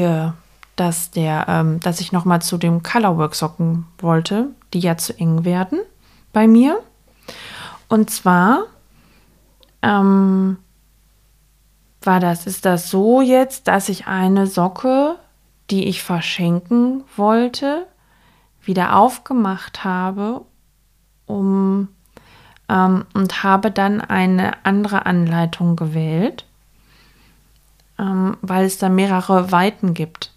dass, 0.76 1.10
der, 1.10 1.46
ähm, 1.48 1.80
dass 1.80 2.00
ich 2.00 2.12
noch 2.12 2.24
mal 2.24 2.40
zu 2.40 2.58
dem 2.58 2.82
Colorwork 2.82 3.34
Socken 3.34 3.86
wollte, 3.98 4.48
die 4.72 4.80
ja 4.80 4.96
zu 4.96 5.18
eng 5.18 5.44
werden 5.44 5.80
bei 6.32 6.46
mir. 6.46 6.80
Und 7.88 8.10
zwar 8.10 8.64
ähm, 9.82 10.56
war 12.00 12.20
das, 12.20 12.46
ist 12.46 12.64
das 12.64 12.90
so 12.90 13.20
jetzt, 13.20 13.68
dass 13.68 13.88
ich 13.88 14.06
eine 14.06 14.46
Socke, 14.46 15.16
die 15.70 15.84
ich 15.84 16.02
verschenken 16.02 17.04
wollte, 17.16 17.86
wieder 18.62 18.96
aufgemacht 18.96 19.84
habe, 19.84 20.42
um 21.26 21.88
ähm, 22.72 23.04
und 23.12 23.42
habe 23.42 23.70
dann 23.70 24.00
eine 24.00 24.64
andere 24.64 25.06
Anleitung 25.06 25.76
gewählt, 25.76 26.46
ähm, 27.98 28.36
weil 28.40 28.64
es 28.64 28.78
da 28.78 28.88
mehrere 28.88 29.52
Weiten 29.52 29.94
gibt. 29.94 30.32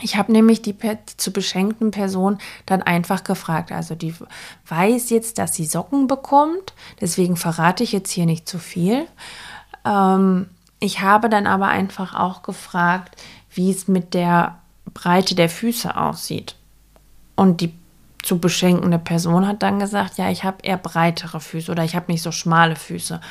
Ich 0.00 0.16
habe 0.16 0.30
nämlich 0.30 0.62
die, 0.62 0.74
die 0.74 0.96
zu 1.16 1.32
beschenkten 1.32 1.90
Person 1.90 2.38
dann 2.66 2.82
einfach 2.82 3.24
gefragt. 3.24 3.72
Also 3.72 3.94
die 3.94 4.14
weiß 4.66 5.10
jetzt, 5.10 5.38
dass 5.38 5.54
sie 5.54 5.64
Socken 5.64 6.06
bekommt, 6.06 6.74
deswegen 7.00 7.36
verrate 7.36 7.82
ich 7.82 7.92
jetzt 7.92 8.10
hier 8.10 8.26
nicht 8.26 8.48
zu 8.48 8.58
viel. 8.58 9.06
Ähm, 9.84 10.48
ich 10.78 11.00
habe 11.00 11.28
dann 11.28 11.46
aber 11.46 11.68
einfach 11.68 12.14
auch 12.14 12.42
gefragt, 12.42 13.20
wie 13.50 13.70
es 13.70 13.88
mit 13.88 14.14
der 14.14 14.58
Breite 14.94 15.34
der 15.34 15.48
Füße 15.48 15.96
aussieht. 15.96 16.54
Und 17.34 17.60
die 17.60 17.74
zu 18.28 18.38
beschenkende 18.38 18.98
Person 18.98 19.48
hat 19.48 19.62
dann 19.62 19.78
gesagt, 19.78 20.18
ja, 20.18 20.28
ich 20.30 20.44
habe 20.44 20.58
eher 20.62 20.76
breitere 20.76 21.40
Füße 21.40 21.72
oder 21.72 21.82
ich 21.82 21.96
habe 21.96 22.12
nicht 22.12 22.20
so 22.20 22.30
schmale 22.30 22.76
Füße. 22.76 23.22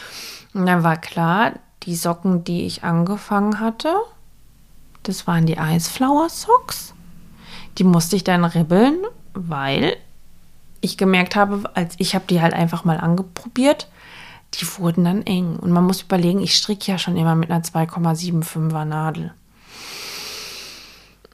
Und 0.55 0.65
dann 0.65 0.83
war 0.83 0.97
klar, 0.97 1.53
die 1.83 1.95
Socken, 1.95 2.43
die 2.43 2.65
ich 2.65 2.83
angefangen 2.83 3.59
hatte, 3.59 3.93
das 5.03 5.27
waren 5.27 5.45
die 5.45 5.57
Iceflower 5.59 6.29
Socks. 6.29 6.95
Die 7.77 7.83
musste 7.83 8.15
ich 8.15 8.23
dann 8.23 8.43
ribbeln, 8.43 8.97
weil 9.35 9.97
ich 10.81 10.97
gemerkt 10.97 11.35
habe, 11.35 11.69
als 11.75 11.93
ich 11.99 12.15
habe 12.15 12.25
die 12.27 12.41
halt 12.41 12.55
einfach 12.55 12.83
mal 12.83 12.97
angeprobiert, 12.97 13.87
die 14.55 14.65
wurden 14.79 15.03
dann 15.03 15.21
eng. 15.27 15.57
Und 15.57 15.69
man 15.69 15.83
muss 15.83 16.01
überlegen, 16.01 16.41
ich 16.41 16.55
stricke 16.55 16.91
ja 16.91 16.97
schon 16.97 17.17
immer 17.17 17.35
mit 17.35 17.51
einer 17.51 17.63
2,75er 17.63 18.83
Nadel. 18.83 19.31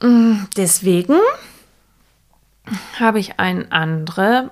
Mm, 0.02 0.44
deswegen 0.54 1.16
habe 2.98 3.18
ich 3.18 3.38
ein, 3.38 3.70
andere, 3.72 4.50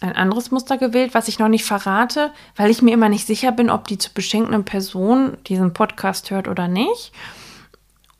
ein 0.00 0.14
anderes 0.16 0.50
Muster 0.50 0.78
gewählt, 0.78 1.14
was 1.14 1.28
ich 1.28 1.38
noch 1.38 1.48
nicht 1.48 1.64
verrate, 1.64 2.32
weil 2.56 2.70
ich 2.70 2.82
mir 2.82 2.94
immer 2.94 3.08
nicht 3.08 3.26
sicher 3.26 3.52
bin, 3.52 3.70
ob 3.70 3.86
die 3.86 3.98
zu 3.98 4.12
beschenkenden 4.12 4.64
Person 4.64 5.36
diesen 5.46 5.72
Podcast 5.72 6.30
hört 6.30 6.48
oder 6.48 6.68
nicht. 6.68 7.12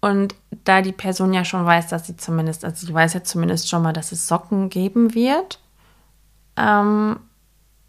Und 0.01 0.35
da 0.65 0.81
die 0.83 0.93
Person 0.93 1.35
ja 1.35 1.45
schon 1.45 1.67
weiß, 1.67 1.89
dass 1.89 2.07
sie 2.07 2.17
zumindest, 2.17 2.65
also 2.65 2.87
sie 2.87 2.95
weiß 2.95 3.15
ja 3.15 3.23
zumindest 3.23 3.69
schon 3.69 3.83
mal, 3.83 3.93
dass 3.93 4.13
es 4.13 4.27
Socken 4.27 4.71
geben 4.71 5.15
wird, 5.15 5.61
ähm, 6.57 7.21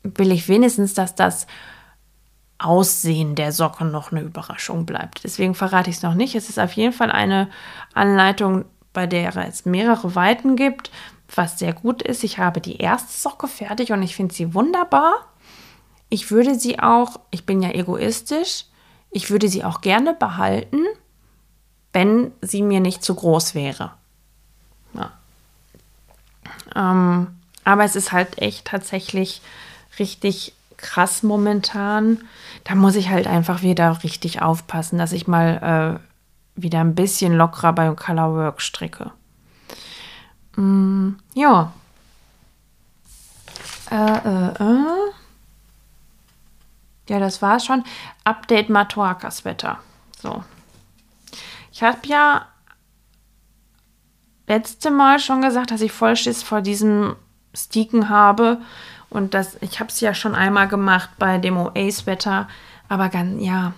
will 0.04 0.32
ich 0.32 0.48
wenigstens, 0.48 0.94
dass 0.94 1.16
das 1.16 1.48
Aussehen 2.58 3.36
der 3.36 3.52
Socken 3.52 3.92
noch 3.92 4.12
eine 4.12 4.22
Überraschung 4.22 4.86
bleibt. 4.86 5.24
Deswegen 5.24 5.56
verrate 5.56 5.90
ich 5.90 5.98
es 5.98 6.04
noch 6.04 6.14
nicht. 6.14 6.36
Es 6.36 6.50
ist 6.50 6.60
auf 6.60 6.74
jeden 6.74 6.94
Fall 6.94 7.12
eine 7.12 7.50
Anleitung, 7.94 8.66
bei 8.94 9.08
der 9.08 9.36
es 9.48 9.66
mehrere 9.66 10.16
Weiten 10.16 10.56
gibt, 10.56 10.92
was 11.36 11.60
sehr 11.60 11.74
gut 11.74 12.02
ist. 12.02 12.24
Ich 12.24 12.38
habe 12.38 12.62
die 12.62 12.78
erste 12.78 13.12
Socke 13.12 13.48
fertig 13.48 13.92
und 13.92 14.04
ich 14.04 14.16
finde 14.16 14.34
sie 14.34 14.54
wunderbar. 14.54 15.14
Ich 16.10 16.32
würde 16.32 16.60
sie 16.60 16.80
auch, 16.80 17.20
ich 17.32 17.46
bin 17.46 17.62
ja 17.62 17.72
egoistisch, 17.72 18.66
ich 19.12 19.30
würde 19.30 19.48
sie 19.48 19.64
auch 19.64 19.82
gerne 19.82 20.14
behalten, 20.14 20.80
wenn 21.94 22.32
sie 22.42 22.62
mir 22.62 22.80
nicht 22.80 23.04
zu 23.04 23.16
groß 23.16 23.56
wäre. 23.56 23.92
Ja. 24.94 25.12
Ähm, 26.76 27.28
aber 27.64 27.84
es 27.84 27.96
ist 27.96 28.12
halt 28.12 28.42
echt 28.42 28.66
tatsächlich 28.66 29.42
richtig 30.00 30.54
krass 30.78 31.24
momentan. 31.24 32.20
Da 32.64 32.76
muss 32.76 32.96
ich 32.96 33.10
halt 33.10 33.28
einfach 33.28 33.62
wieder 33.62 34.04
richtig 34.04 34.42
aufpassen, 34.42 34.98
dass 34.98 35.12
ich 35.12 35.28
mal 35.28 36.00
äh, 36.58 36.62
wieder 36.62 36.82
ein 36.82 36.96
bisschen 36.96 37.34
lockerer 37.34 37.74
beim 37.74 37.96
Colorwork 37.96 38.62
stricke. 38.62 39.12
Mm, 40.56 41.12
ja. 41.34 41.74
Äh, 43.90 43.96
äh, 43.96 44.54
äh. 44.60 45.12
Ja, 47.10 47.20
das 47.20 47.42
war 47.42 47.60
schon. 47.60 47.84
Update 48.24 48.70
Matuakas 48.70 49.44
Wetter. 49.44 49.80
So. 50.22 50.44
Ich 51.72 51.84
habe 51.84 52.00
ja 52.06 52.46
letzte 54.48 54.92
Mal 54.92 55.20
schon 55.20 55.42
gesagt, 55.42 55.72
dass 55.72 55.82
ich 55.82 55.92
voll 55.92 56.16
Schiss 56.16 56.44
vor 56.44 56.62
diesem 56.62 57.16
Sticken 57.54 58.10
habe 58.10 58.60
Und 59.10 59.34
das, 59.34 59.58
ich 59.62 59.80
habe 59.80 59.90
es 59.90 60.00
ja 60.00 60.14
schon 60.14 60.36
einmal 60.36 60.70
gemacht 60.70 61.10
bei 61.20 61.38
dem 61.38 61.58
Oace-Wetter, 61.58 62.48
aber 62.88 63.10
ganz, 63.10 63.44
ja, 63.44 63.74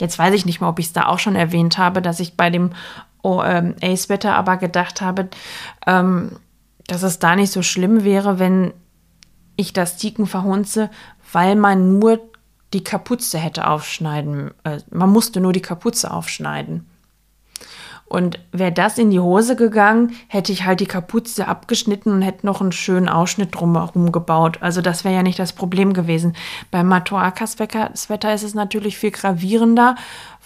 jetzt 0.00 0.18
weiß 0.18 0.34
ich 0.34 0.46
nicht 0.46 0.60
mehr, 0.60 0.70
ob 0.70 0.78
ich 0.78 0.86
es 0.86 0.92
da 0.94 1.06
auch 1.06 1.18
schon 1.18 1.36
erwähnt 1.36 1.76
habe, 1.76 2.00
dass 2.00 2.18
ich 2.18 2.36
bei 2.36 2.48
dem 2.48 2.70
oh, 3.22 3.42
ähm, 3.42 3.74
Ace-Wetter 3.82 4.34
aber 4.34 4.56
gedacht 4.56 5.00
habe, 5.00 5.28
ähm, 5.86 6.32
dass 6.86 7.02
es 7.02 7.18
da 7.18 7.36
nicht 7.36 7.52
so 7.52 7.62
schlimm 7.62 8.04
wäre, 8.04 8.38
wenn 8.38 8.72
ich 9.56 9.72
das 9.72 9.96
Tiken 9.96 10.26
verhunze, 10.26 10.90
weil 11.32 11.56
man 11.56 11.98
nur 11.98 12.20
die 12.72 12.84
Kapuze 12.84 13.38
hätte 13.38 13.66
aufschneiden. 13.66 14.52
Äh, 14.64 14.78
man 14.90 15.10
musste 15.10 15.40
nur 15.40 15.52
die 15.52 15.62
Kapuze 15.62 16.10
aufschneiden. 16.10 16.87
Und 18.08 18.38
wäre 18.52 18.72
das 18.72 18.96
in 18.96 19.10
die 19.10 19.20
Hose 19.20 19.54
gegangen, 19.54 20.16
hätte 20.28 20.50
ich 20.50 20.64
halt 20.64 20.80
die 20.80 20.86
Kapuze 20.86 21.46
abgeschnitten 21.46 22.10
und 22.10 22.22
hätte 22.22 22.46
noch 22.46 22.62
einen 22.62 22.72
schönen 22.72 23.08
Ausschnitt 23.08 23.54
drumherum 23.54 24.12
gebaut. 24.12 24.58
Also 24.60 24.80
das 24.80 25.04
wäre 25.04 25.14
ja 25.14 25.22
nicht 25.22 25.38
das 25.38 25.52
Problem 25.52 25.92
gewesen. 25.92 26.34
Beim 26.70 26.86
Matoakas 26.86 27.58
Wetter 27.58 28.34
ist 28.34 28.42
es 28.42 28.54
natürlich 28.54 28.96
viel 28.96 29.10
gravierender, 29.10 29.94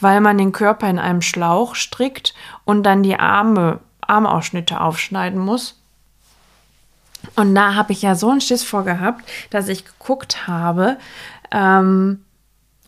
weil 0.00 0.20
man 0.20 0.38
den 0.38 0.50
Körper 0.50 0.90
in 0.90 0.98
einem 0.98 1.22
Schlauch 1.22 1.76
strickt 1.76 2.34
und 2.64 2.82
dann 2.82 3.04
die 3.04 3.16
Arme, 3.16 3.78
Armausschnitte 4.00 4.80
aufschneiden 4.80 5.38
muss. 5.38 5.80
Und 7.36 7.54
da 7.54 7.76
habe 7.76 7.92
ich 7.92 8.02
ja 8.02 8.16
so 8.16 8.30
einen 8.30 8.40
Schiss 8.40 8.64
vor 8.64 8.84
gehabt, 8.84 9.24
dass 9.50 9.68
ich 9.68 9.84
geguckt 9.84 10.48
habe, 10.48 10.98
ähm, 11.52 12.24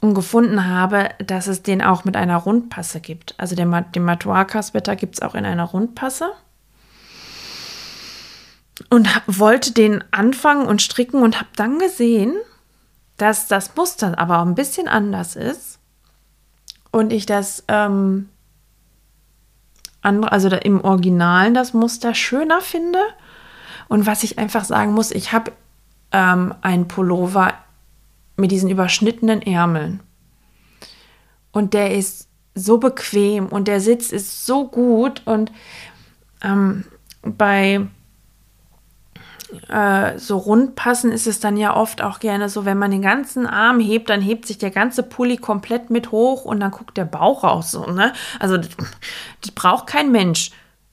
und 0.05 0.15
gefunden 0.15 0.67
habe, 0.67 1.09
dass 1.19 1.47
es 1.47 1.63
den 1.63 1.81
auch 1.81 2.05
mit 2.05 2.15
einer 2.15 2.37
Rundpasse 2.37 3.01
gibt. 3.01 3.35
Also 3.39 3.57
den, 3.57 3.75
den 3.95 4.05
Matuaka-Sweater 4.05 4.97
gibt 4.97 5.15
es 5.15 5.23
auch 5.23 5.35
in 5.35 5.47
einer 5.47 5.65
Rundpasse. 5.65 6.31
Und 8.91 9.09
wollte 9.27 9.73
den 9.73 10.05
anfangen 10.11 10.67
und 10.67 10.83
stricken 10.83 11.23
und 11.23 11.37
habe 11.37 11.49
dann 11.57 11.79
gesehen, 11.79 12.35
dass 13.17 13.47
das 13.47 13.75
Muster 13.77 14.19
aber 14.19 14.41
auch 14.41 14.47
ein 14.47 14.55
bisschen 14.55 14.89
anders 14.89 15.37
ist. 15.37 15.79
Und 16.91 17.11
ich 17.11 17.25
das, 17.25 17.65
ähm, 17.69 18.29
andere, 20.03 20.33
also 20.33 20.49
im 20.49 20.85
Originalen 20.85 21.55
das 21.55 21.73
Muster 21.73 22.15
schöner 22.15 22.61
finde. 22.61 23.01
Und 23.89 24.07
was 24.07 24.23
ich 24.23 24.39
einfach 24.39 24.65
sagen 24.65 24.93
muss, 24.93 25.13
ich 25.13 25.33
habe 25.33 25.53
ähm, 26.13 26.55
einen 26.61 26.89
Pullover 26.89 27.55
mit 28.37 28.51
diesen 28.51 28.71
überschnittenen 28.71 29.43
Ärmeln. 29.43 30.01
Und 31.53 31.75
der 31.75 31.95
ist 31.95 32.29
so 32.55 32.79
bequem 32.79 33.47
und 33.47 33.69
der 33.69 33.81
Sitz 33.81 34.11
ist 34.11 34.47
so 34.47 34.69
gut. 34.69 35.23
Und 35.25 35.53
ähm, 36.43 36.85
bei 37.23 37.87
äh, 39.69 40.19
so 40.19 40.37
Rundpassen 40.37 41.13
ist 41.13 41.27
es 41.27 41.41
dann 41.41 41.57
ja 41.57 41.77
oft 41.77 42.03
auch 42.03 42.21
gerne 42.21 42.49
so, 42.49 42.65
wenn 42.65 42.79
man 42.79 42.91
den 42.91 43.03
ganzen 43.03 43.47
Arm 43.47 43.81
hebt, 43.81 44.11
dann 44.11 44.21
hebt 44.21 44.47
sich 44.47 44.59
der 44.59 44.71
ganze 44.71 45.03
Pulli 45.03 45.37
komplett 45.37 45.91
mit 45.91 46.11
hoch 46.11 46.45
und 46.45 46.61
dann 46.61 46.71
guckt 46.71 46.97
der 46.97 47.05
Bauch 47.05 47.45
raus. 47.45 47.71
So, 47.71 47.87
ne? 47.87 48.13
Also 48.41 48.57
das, 48.57 48.71
das 49.41 49.51
braucht 49.53 49.87
kein 49.87 50.11
Mensch. 50.13 50.51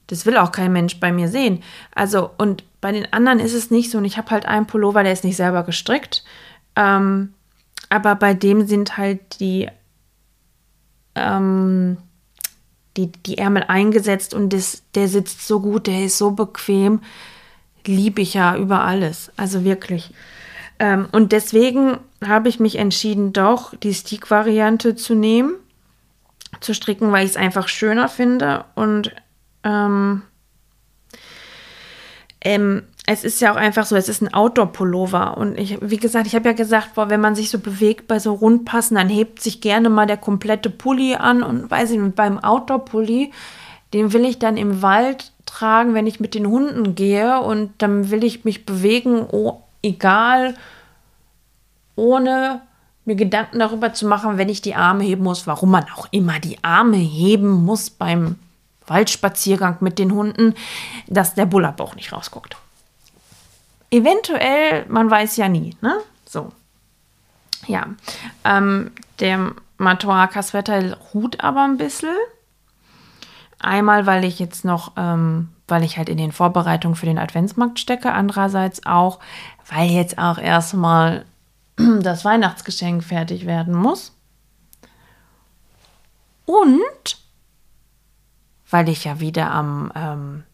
Das 0.08 0.26
will 0.26 0.36
auch 0.36 0.52
kein 0.52 0.72
Mensch 0.72 1.00
bei 1.00 1.12
mir 1.12 1.28
sehen. 1.28 1.62
Also, 1.94 2.30
und 2.36 2.64
bei 2.80 2.92
den 2.92 3.12
anderen 3.12 3.40
ist 3.40 3.54
es 3.54 3.70
nicht 3.70 3.90
so. 3.90 3.98
Und 3.98 4.04
ich 4.04 4.18
habe 4.18 4.30
halt 4.30 4.46
einen 4.46 4.66
Pullover, 4.66 5.02
der 5.02 5.12
ist 5.12 5.24
nicht 5.24 5.36
selber 5.36 5.62
gestrickt. 5.62 6.24
Ähm, 6.76 7.34
aber 7.88 8.14
bei 8.14 8.34
dem 8.34 8.66
sind 8.66 8.96
halt 8.96 9.40
die, 9.40 9.68
ähm, 11.14 11.98
die, 12.96 13.12
die 13.12 13.38
Ärmel 13.38 13.64
eingesetzt 13.68 14.34
und 14.34 14.52
das, 14.52 14.82
der 14.94 15.08
sitzt 15.08 15.46
so 15.46 15.60
gut, 15.60 15.86
der 15.86 16.04
ist 16.04 16.18
so 16.18 16.30
bequem. 16.30 17.00
Liebe 17.86 18.22
ich 18.22 18.34
ja 18.34 18.56
über 18.56 18.82
alles. 18.82 19.30
Also 19.36 19.64
wirklich. 19.64 20.12
Ähm, 20.78 21.08
und 21.12 21.32
deswegen 21.32 21.98
habe 22.24 22.48
ich 22.48 22.60
mich 22.60 22.76
entschieden, 22.76 23.32
doch 23.32 23.74
die 23.76 23.94
Stick-Variante 23.94 24.94
zu 24.96 25.14
nehmen, 25.14 25.54
zu 26.60 26.74
stricken, 26.74 27.12
weil 27.12 27.24
ich 27.24 27.32
es 27.32 27.36
einfach 27.36 27.68
schöner 27.68 28.08
finde. 28.08 28.64
Und 28.74 29.12
ähm, 29.64 30.22
ähm, 32.40 32.82
es 33.12 33.24
ist 33.24 33.40
ja 33.40 33.52
auch 33.52 33.56
einfach 33.56 33.84
so, 33.84 33.94
es 33.94 34.08
ist 34.08 34.22
ein 34.22 34.32
Outdoor-Pullover. 34.32 35.36
Und 35.36 35.58
ich, 35.58 35.78
wie 35.80 35.98
gesagt, 35.98 36.26
ich 36.26 36.34
habe 36.34 36.48
ja 36.48 36.54
gesagt, 36.54 36.94
boah, 36.94 37.10
wenn 37.10 37.20
man 37.20 37.34
sich 37.34 37.50
so 37.50 37.58
bewegt 37.58 38.08
bei 38.08 38.18
so 38.18 38.32
Rundpassen, 38.32 38.96
dann 38.96 39.08
hebt 39.08 39.40
sich 39.40 39.60
gerne 39.60 39.90
mal 39.90 40.06
der 40.06 40.16
komplette 40.16 40.70
Pulli 40.70 41.14
an. 41.14 41.42
Und 41.42 41.70
weiß 41.70 41.90
ich 41.90 41.98
nicht, 41.98 42.16
beim 42.16 42.42
Outdoor-Pulli, 42.42 43.32
den 43.92 44.12
will 44.12 44.24
ich 44.24 44.38
dann 44.38 44.56
im 44.56 44.82
Wald 44.82 45.32
tragen, 45.44 45.94
wenn 45.94 46.06
ich 46.06 46.20
mit 46.20 46.34
den 46.34 46.46
Hunden 46.46 46.94
gehe. 46.94 47.40
Und 47.40 47.72
dann 47.78 48.10
will 48.10 48.24
ich 48.24 48.44
mich 48.44 48.64
bewegen, 48.64 49.26
oh, 49.30 49.60
egal, 49.82 50.54
ohne 51.94 52.62
mir 53.04 53.16
Gedanken 53.16 53.58
darüber 53.58 53.92
zu 53.92 54.06
machen, 54.06 54.38
wenn 54.38 54.48
ich 54.48 54.62
die 54.62 54.74
Arme 54.74 55.04
heben 55.04 55.24
muss, 55.24 55.46
warum 55.46 55.70
man 55.70 55.84
auch 55.96 56.06
immer 56.12 56.38
die 56.38 56.62
Arme 56.62 56.96
heben 56.96 57.50
muss 57.50 57.90
beim 57.90 58.36
Waldspaziergang 58.86 59.78
mit 59.80 59.98
den 59.98 60.12
Hunden, 60.12 60.54
dass 61.08 61.34
der 61.34 61.46
Bullerbauch 61.46 61.94
nicht 61.96 62.12
rausguckt. 62.12 62.56
Eventuell, 63.92 64.86
man 64.88 65.10
weiß 65.10 65.36
ja 65.36 65.50
nie, 65.50 65.76
ne? 65.82 65.98
So. 66.24 66.50
Ja. 67.66 67.88
Ähm, 68.42 68.90
der 69.20 69.52
Matoaka-Sweater 69.76 70.96
ruht 71.12 71.44
aber 71.44 71.62
ein 71.64 71.76
bisschen. 71.76 72.16
Einmal, 73.58 74.06
weil 74.06 74.24
ich 74.24 74.38
jetzt 74.38 74.64
noch, 74.64 74.92
ähm, 74.96 75.50
weil 75.68 75.84
ich 75.84 75.98
halt 75.98 76.08
in 76.08 76.16
den 76.16 76.32
Vorbereitungen 76.32 76.96
für 76.96 77.04
den 77.04 77.18
Adventsmarkt 77.18 77.78
stecke. 77.78 78.12
Andererseits 78.12 78.86
auch, 78.86 79.18
weil 79.68 79.90
jetzt 79.90 80.16
auch 80.16 80.38
erstmal 80.38 81.26
das 81.76 82.24
Weihnachtsgeschenk 82.24 83.04
fertig 83.04 83.44
werden 83.44 83.74
muss. 83.74 84.16
Und 86.46 87.18
weil 88.70 88.88
ich 88.88 89.04
ja 89.04 89.20
wieder 89.20 89.50
am 89.50 89.92
ähm, 89.94 90.44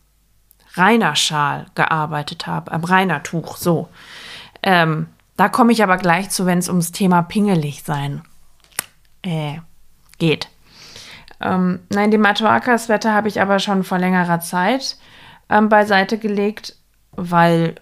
Rainer-Schal 0.79 1.67
gearbeitet 1.75 2.47
habe, 2.47 2.73
am 2.73 2.85
Rainer-Tuch, 2.85 3.57
so. 3.57 3.89
Ähm, 4.63 5.09
da 5.37 5.49
komme 5.49 5.73
ich 5.73 5.83
aber 5.83 5.97
gleich 5.99 6.31
zu, 6.31 6.47
wenn 6.47 6.59
es 6.59 6.69
ums 6.69 6.93
Thema 6.93 7.23
pingelig 7.23 7.85
sein 7.85 8.23
äh, 9.23 9.59
geht. 10.19 10.49
Ähm, 11.41 11.81
nein, 11.91 12.11
die 12.11 12.19
Matuakas-Wetter 12.19 13.15
habe 13.15 13.29
ich 13.29 13.41
aber 13.41 13.59
schon 13.59 13.85
vor 13.85 13.99
längerer 13.99 14.41
Zeit 14.41 14.97
ähm, 15.49 15.69
beiseite 15.69 16.19
gelegt, 16.19 16.77
weil 17.13 17.77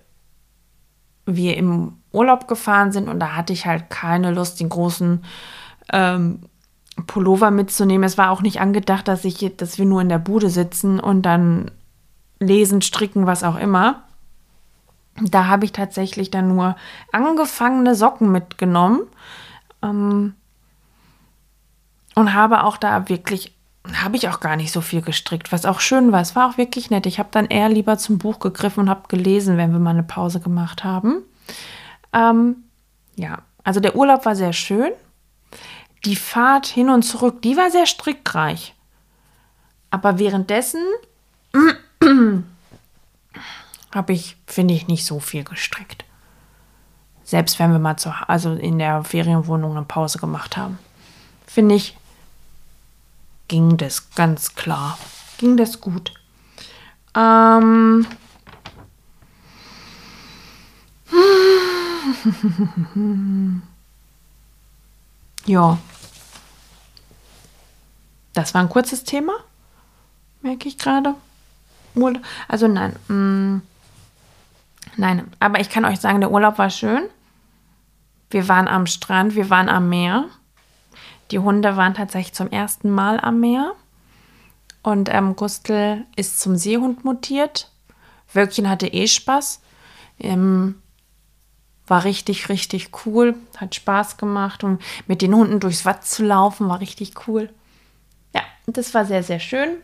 wir 1.24 1.56
im 1.56 1.94
Urlaub 2.12 2.48
gefahren 2.48 2.92
sind 2.92 3.08
und 3.08 3.20
da 3.20 3.34
hatte 3.34 3.52
ich 3.52 3.66
halt 3.66 3.90
keine 3.90 4.30
Lust, 4.30 4.60
den 4.60 4.68
großen 4.68 5.24
ähm, 5.92 6.40
Pullover 7.06 7.50
mitzunehmen. 7.50 8.04
Es 8.04 8.18
war 8.18 8.30
auch 8.30 8.42
nicht 8.42 8.60
angedacht, 8.60 9.08
dass 9.08 9.24
ich, 9.24 9.56
dass 9.56 9.78
wir 9.78 9.84
nur 9.84 10.00
in 10.00 10.08
der 10.08 10.18
Bude 10.18 10.48
sitzen 10.48 11.00
und 11.00 11.22
dann 11.22 11.70
lesen, 12.38 12.82
stricken, 12.82 13.26
was 13.26 13.42
auch 13.42 13.56
immer. 13.56 14.02
Da 15.20 15.46
habe 15.46 15.64
ich 15.64 15.72
tatsächlich 15.72 16.30
dann 16.30 16.48
nur 16.48 16.76
angefangene 17.12 17.94
Socken 17.94 18.30
mitgenommen 18.30 19.02
ähm, 19.82 20.34
und 22.14 22.34
habe 22.34 22.64
auch 22.64 22.76
da 22.76 23.08
wirklich, 23.08 23.54
habe 23.94 24.16
ich 24.16 24.28
auch 24.28 24.40
gar 24.40 24.56
nicht 24.56 24.72
so 24.72 24.82
viel 24.82 25.00
gestrickt, 25.00 25.52
was 25.52 25.64
auch 25.64 25.80
schön 25.80 26.12
war. 26.12 26.20
Es 26.20 26.36
war 26.36 26.50
auch 26.50 26.58
wirklich 26.58 26.90
nett. 26.90 27.06
Ich 27.06 27.18
habe 27.18 27.30
dann 27.32 27.46
eher 27.46 27.68
lieber 27.68 27.96
zum 27.96 28.18
Buch 28.18 28.40
gegriffen 28.40 28.80
und 28.80 28.90
habe 28.90 29.08
gelesen, 29.08 29.56
wenn 29.56 29.72
wir 29.72 29.78
mal 29.78 29.90
eine 29.90 30.02
Pause 30.02 30.40
gemacht 30.40 30.84
haben. 30.84 31.22
Ähm, 32.12 32.64
ja, 33.16 33.38
also 33.64 33.80
der 33.80 33.96
Urlaub 33.96 34.26
war 34.26 34.36
sehr 34.36 34.52
schön. 34.52 34.92
Die 36.04 36.16
Fahrt 36.16 36.66
hin 36.66 36.90
und 36.90 37.02
zurück, 37.02 37.40
die 37.42 37.56
war 37.56 37.70
sehr 37.70 37.86
strickreich. 37.86 38.74
Aber 39.90 40.18
währenddessen 40.18 40.80
habe 43.94 44.12
ich, 44.12 44.36
finde 44.46 44.74
ich, 44.74 44.88
nicht 44.88 45.04
so 45.04 45.20
viel 45.20 45.44
gestrickt. 45.44 46.04
Selbst 47.24 47.58
wenn 47.58 47.72
wir 47.72 47.78
mal 47.78 47.96
zu, 47.96 48.14
also 48.28 48.54
in 48.54 48.78
der 48.78 49.04
Ferienwohnung 49.04 49.72
eine 49.72 49.84
Pause 49.84 50.18
gemacht 50.18 50.56
haben. 50.56 50.78
Finde 51.46 51.74
ich, 51.74 51.96
ging 53.48 53.76
das 53.76 54.10
ganz 54.10 54.54
klar. 54.54 54.98
Ging 55.38 55.56
das 55.56 55.80
gut. 55.80 56.12
Ähm. 57.14 58.06
ja. 65.46 65.78
Das 68.34 68.54
war 68.54 68.60
ein 68.60 68.68
kurzes 68.68 69.04
Thema, 69.04 69.32
merke 70.42 70.68
ich 70.68 70.76
gerade. 70.76 71.14
Urlaub. 71.96 72.22
Also 72.48 72.68
nein. 72.68 72.94
Mm, 73.08 73.62
nein, 74.96 75.30
aber 75.40 75.60
ich 75.60 75.70
kann 75.70 75.84
euch 75.84 76.00
sagen, 76.00 76.20
der 76.20 76.30
Urlaub 76.30 76.58
war 76.58 76.70
schön. 76.70 77.02
Wir 78.30 78.48
waren 78.48 78.68
am 78.68 78.86
Strand, 78.86 79.34
wir 79.34 79.50
waren 79.50 79.68
am 79.68 79.88
Meer. 79.88 80.24
Die 81.30 81.38
Hunde 81.38 81.76
waren 81.76 81.94
tatsächlich 81.94 82.34
zum 82.34 82.50
ersten 82.50 82.90
Mal 82.90 83.20
am 83.20 83.40
Meer. 83.40 83.72
Und 84.82 85.12
ähm, 85.12 85.34
Gustl 85.34 86.04
ist 86.14 86.40
zum 86.40 86.56
Seehund 86.56 87.04
mutiert. 87.04 87.70
Wölkchen 88.32 88.68
hatte 88.68 88.86
eh 88.86 89.06
Spaß. 89.06 89.60
Ähm, 90.20 90.76
war 91.86 92.04
richtig, 92.04 92.48
richtig 92.48 92.90
cool. 93.04 93.34
Hat 93.56 93.74
Spaß 93.74 94.16
gemacht 94.16 94.64
und 94.64 94.82
mit 95.06 95.22
den 95.22 95.34
Hunden 95.34 95.60
durchs 95.60 95.84
Watt 95.84 96.04
zu 96.04 96.24
laufen 96.24 96.68
war 96.68 96.80
richtig 96.80 97.26
cool. 97.26 97.50
Ja, 98.34 98.42
das 98.66 98.94
war 98.94 99.04
sehr, 99.04 99.22
sehr 99.22 99.40
schön. 99.40 99.78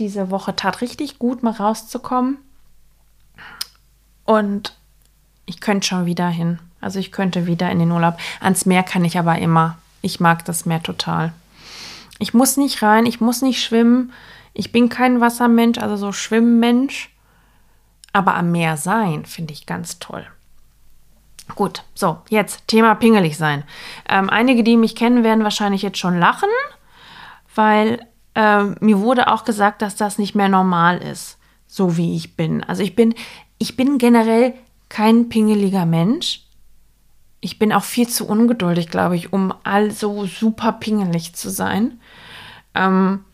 Diese 0.00 0.30
Woche 0.30 0.56
tat 0.56 0.80
richtig 0.80 1.18
gut, 1.18 1.42
mal 1.42 1.52
rauszukommen. 1.52 2.38
Und 4.24 4.74
ich 5.44 5.60
könnte 5.60 5.86
schon 5.86 6.06
wieder 6.06 6.28
hin. 6.28 6.58
Also 6.80 6.98
ich 6.98 7.12
könnte 7.12 7.46
wieder 7.46 7.70
in 7.70 7.80
den 7.80 7.92
Urlaub. 7.92 8.16
Ans 8.40 8.64
Meer 8.64 8.82
kann 8.82 9.04
ich 9.04 9.18
aber 9.18 9.38
immer. 9.38 9.76
Ich 10.00 10.18
mag 10.18 10.46
das 10.46 10.64
Meer 10.64 10.82
total. 10.82 11.34
Ich 12.18 12.32
muss 12.32 12.56
nicht 12.56 12.82
rein, 12.82 13.04
ich 13.04 13.20
muss 13.20 13.42
nicht 13.42 13.62
schwimmen. 13.62 14.12
Ich 14.54 14.72
bin 14.72 14.88
kein 14.88 15.20
Wassermensch, 15.20 15.78
also 15.78 15.96
so 15.96 16.12
Schwimmmensch. 16.12 17.10
Aber 18.14 18.34
am 18.34 18.52
Meer 18.52 18.78
sein 18.78 19.26
finde 19.26 19.52
ich 19.52 19.66
ganz 19.66 19.98
toll. 19.98 20.26
Gut, 21.56 21.82
so, 21.94 22.22
jetzt 22.30 22.66
Thema 22.68 22.94
pingelig 22.94 23.36
sein. 23.36 23.64
Ähm, 24.08 24.30
einige, 24.30 24.64
die 24.64 24.78
mich 24.78 24.96
kennen, 24.96 25.24
werden 25.24 25.44
wahrscheinlich 25.44 25.82
jetzt 25.82 25.98
schon 25.98 26.18
lachen, 26.18 26.48
weil 27.54 28.06
äh, 28.34 28.64
mir 28.80 29.00
wurde 29.00 29.28
auch 29.28 29.44
gesagt, 29.44 29.82
dass 29.82 29.96
das 29.96 30.18
nicht 30.18 30.34
mehr 30.34 30.48
normal 30.48 30.98
ist, 30.98 31.38
so 31.66 31.96
wie 31.96 32.16
ich 32.16 32.36
bin. 32.36 32.62
Also 32.64 32.82
ich 32.82 32.94
bin, 32.94 33.14
ich 33.58 33.76
bin 33.76 33.98
generell 33.98 34.54
kein 34.88 35.28
pingeliger 35.28 35.86
Mensch. 35.86 36.42
Ich 37.40 37.58
bin 37.58 37.72
auch 37.72 37.84
viel 37.84 38.08
zu 38.08 38.26
ungeduldig, 38.26 38.88
glaube 38.88 39.16
ich, 39.16 39.32
um 39.32 39.54
all 39.64 39.90
so 39.90 40.26
super 40.26 40.72
pingelig 40.72 41.34
zu 41.34 41.48
sein. 41.48 42.00
Ähm, 42.74 43.24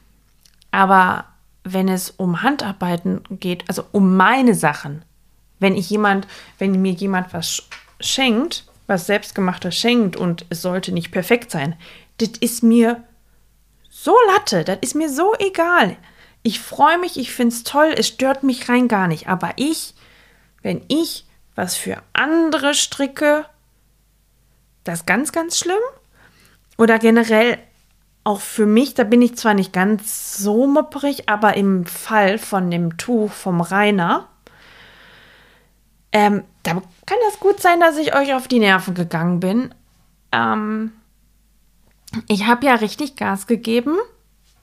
aber 0.70 1.24
wenn 1.64 1.88
es 1.88 2.10
um 2.10 2.42
Handarbeiten 2.42 3.22
geht, 3.30 3.64
also 3.68 3.84
um 3.92 4.16
meine 4.16 4.54
Sachen, 4.54 5.04
wenn 5.58 5.74
ich 5.74 5.90
jemand, 5.90 6.28
wenn 6.58 6.80
mir 6.80 6.92
jemand 6.92 7.32
was 7.32 7.64
schenkt, 7.98 8.64
was 8.86 9.06
selbstgemachtes 9.06 9.74
schenkt 9.74 10.16
und 10.16 10.46
es 10.48 10.62
sollte 10.62 10.92
nicht 10.92 11.10
perfekt 11.10 11.50
sein, 11.50 11.74
das 12.18 12.30
ist 12.40 12.62
mir 12.62 13.02
so 14.06 14.16
Latte, 14.28 14.62
das 14.62 14.78
ist 14.82 14.94
mir 14.94 15.10
so 15.10 15.34
egal. 15.40 15.96
Ich 16.44 16.60
freue 16.60 16.96
mich, 16.96 17.18
ich 17.18 17.32
finde 17.34 17.52
es 17.56 17.64
toll, 17.64 17.92
es 17.96 18.06
stört 18.06 18.44
mich 18.44 18.68
rein 18.68 18.86
gar 18.86 19.08
nicht. 19.08 19.28
Aber 19.28 19.50
ich, 19.56 19.94
wenn 20.62 20.84
ich 20.86 21.26
was 21.56 21.74
für 21.74 22.00
andere 22.12 22.74
stricke, 22.74 23.46
das 24.84 25.00
ist 25.00 25.06
ganz, 25.08 25.32
ganz 25.32 25.58
schlimm. 25.58 25.82
Oder 26.78 27.00
generell 27.00 27.58
auch 28.22 28.40
für 28.40 28.66
mich, 28.66 28.94
da 28.94 29.02
bin 29.02 29.22
ich 29.22 29.36
zwar 29.36 29.54
nicht 29.54 29.72
ganz 29.72 30.36
so 30.36 30.68
mopperig, 30.68 31.28
aber 31.28 31.56
im 31.56 31.84
Fall 31.84 32.38
von 32.38 32.70
dem 32.70 32.96
Tuch 32.98 33.32
vom 33.32 33.60
Rainer, 33.60 34.28
ähm, 36.12 36.44
da 36.62 36.74
kann 37.06 37.18
das 37.28 37.40
gut 37.40 37.60
sein, 37.60 37.80
dass 37.80 37.96
ich 37.96 38.14
euch 38.14 38.34
auf 38.34 38.46
die 38.46 38.60
Nerven 38.60 38.94
gegangen 38.94 39.40
bin. 39.40 39.74
Ähm, 40.30 40.92
ich 42.28 42.46
habe 42.46 42.66
ja 42.66 42.74
richtig 42.74 43.16
Gas 43.16 43.46
gegeben 43.46 43.96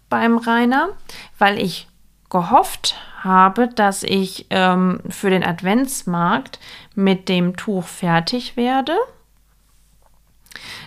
beim 0.09 0.37
Rainer, 0.37 0.89
weil 1.37 1.59
ich 1.59 1.87
gehofft 2.29 2.95
habe, 3.21 3.67
dass 3.67 4.03
ich 4.03 4.47
ähm, 4.49 4.99
für 5.09 5.29
den 5.29 5.43
Adventsmarkt 5.43 6.59
mit 6.95 7.29
dem 7.29 7.55
Tuch 7.55 7.85
fertig 7.85 8.57
werde 8.57 8.95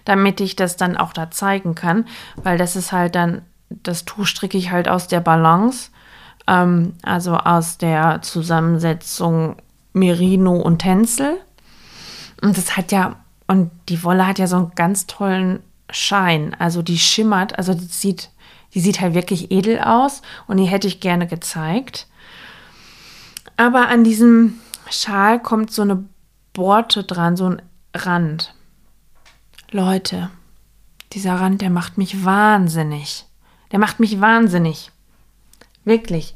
damit 0.07 0.41
ich 0.41 0.57
das 0.57 0.77
dann 0.77 0.97
auch 0.97 1.13
da 1.13 1.31
zeigen 1.31 1.75
kann, 1.75 2.07
weil 2.37 2.57
das 2.57 2.77
ist 2.77 2.93
halt 2.93 3.15
dann, 3.15 3.43
das 3.69 4.07
Tuch 4.07 4.27
stricke 4.27 4.57
ich 4.57 4.71
halt 4.71 4.89
aus 4.89 5.09
der 5.09 5.21
Balance, 5.21 5.91
ähm, 6.47 6.95
also 7.03 7.37
aus 7.37 7.77
der 7.77 8.23
Zusammensetzung 8.23 9.57
Merino 9.93 10.57
und 10.57 10.79
Tencel. 10.79 11.37
Und 12.41 12.57
das 12.57 12.77
hat 12.77 12.93
ja, 12.93 13.17
und 13.47 13.71
die 13.89 14.03
Wolle 14.05 14.27
hat 14.27 14.39
ja 14.39 14.47
so 14.47 14.57
einen 14.57 14.73
ganz 14.75 15.07
tollen 15.07 15.63
Schein, 15.91 16.55
also 16.59 16.83
die 16.83 16.99
schimmert, 16.99 17.59
also 17.59 17.75
die 17.75 17.85
sieht, 17.85 18.31
die 18.75 18.81
sieht 18.81 19.01
halt 19.01 19.15
wirklich 19.15 19.51
edel 19.51 19.81
aus 19.81 20.23
und 20.47 20.57
die 20.57 20.65
hätte 20.65 20.89
ich 20.89 21.01
gerne 21.01 21.27
gezeigt. 21.27 22.07
Aber 23.57 23.89
an 23.89 24.05
diesem 24.05 24.61
Schal 24.91 25.41
kommt 25.41 25.73
so 25.73 25.83
eine 25.83 26.05
Borte 26.53 27.05
dran, 27.05 27.37
so 27.37 27.51
ein 27.51 27.63
Rand. 27.95 28.55
Leute, 29.71 30.31
dieser 31.13 31.35
Rand, 31.35 31.63
der 31.63 31.71
macht 31.71 31.99
mich 31.99 32.25
wahnsinnig. 32.25 33.25
Der 33.73 33.79
macht 33.79 34.01
mich 34.01 34.21
wahnsinnig. 34.21 34.91
Wirklich. 35.85 36.35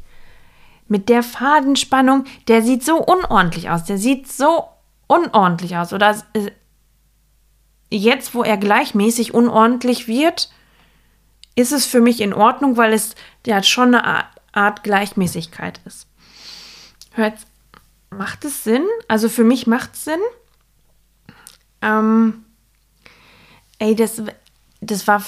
Mit 0.89 1.09
der 1.09 1.23
Fadenspannung, 1.23 2.25
der 2.49 2.63
sieht 2.63 2.85
so 2.85 2.97
unordentlich 2.97 3.71
aus. 3.71 3.85
Der 3.85 3.99
sieht 3.99 4.31
so 4.31 4.65
unordentlich 5.07 5.77
aus. 5.77 5.93
Oder 5.93 6.17
äh, 6.33 6.51
jetzt, 7.91 8.35
wo 8.35 8.43
er 8.43 8.57
gleichmäßig 8.57 9.35
unordentlich 9.35 10.09
wird, 10.09 10.51
ist 11.57 11.73
es 11.73 11.87
für 11.87 12.01
mich 12.01 12.21
in 12.21 12.33
Ordnung, 12.33 12.77
weil 12.77 12.93
es 12.93 13.15
ja 13.47 13.63
schon 13.63 13.95
eine 13.95 14.05
Art, 14.05 14.27
Art 14.53 14.83
Gleichmäßigkeit 14.83 15.81
ist. 15.85 16.09
Hört, 17.13 17.35
macht 18.11 18.45
es 18.45 18.65
Sinn? 18.65 18.85
Also 19.09 19.29
für 19.29 19.45
mich 19.45 19.67
macht 19.67 19.95
es 19.95 20.05
Sinn. 20.05 20.21
Ähm, 21.83 22.45
Ey, 23.81 23.97
das, 23.97 24.23
das 24.83 25.09
war, 25.09 25.23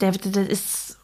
der, 0.00 0.12
das 0.12 0.46
ist, 0.46 0.98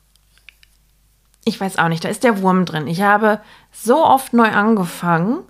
ich 1.44 1.59
weiß 1.59 1.79
auch 1.79 1.88
nicht, 1.88 2.05
da 2.05 2.11
ist 2.11 2.25
der 2.25 2.42
Wurm 2.42 2.66
drin. 2.66 2.87
Ich 2.87 3.01
habe 3.01 3.40
so 3.73 4.05
oft 4.05 4.35
neu 4.35 4.49
angefangen 4.49 5.42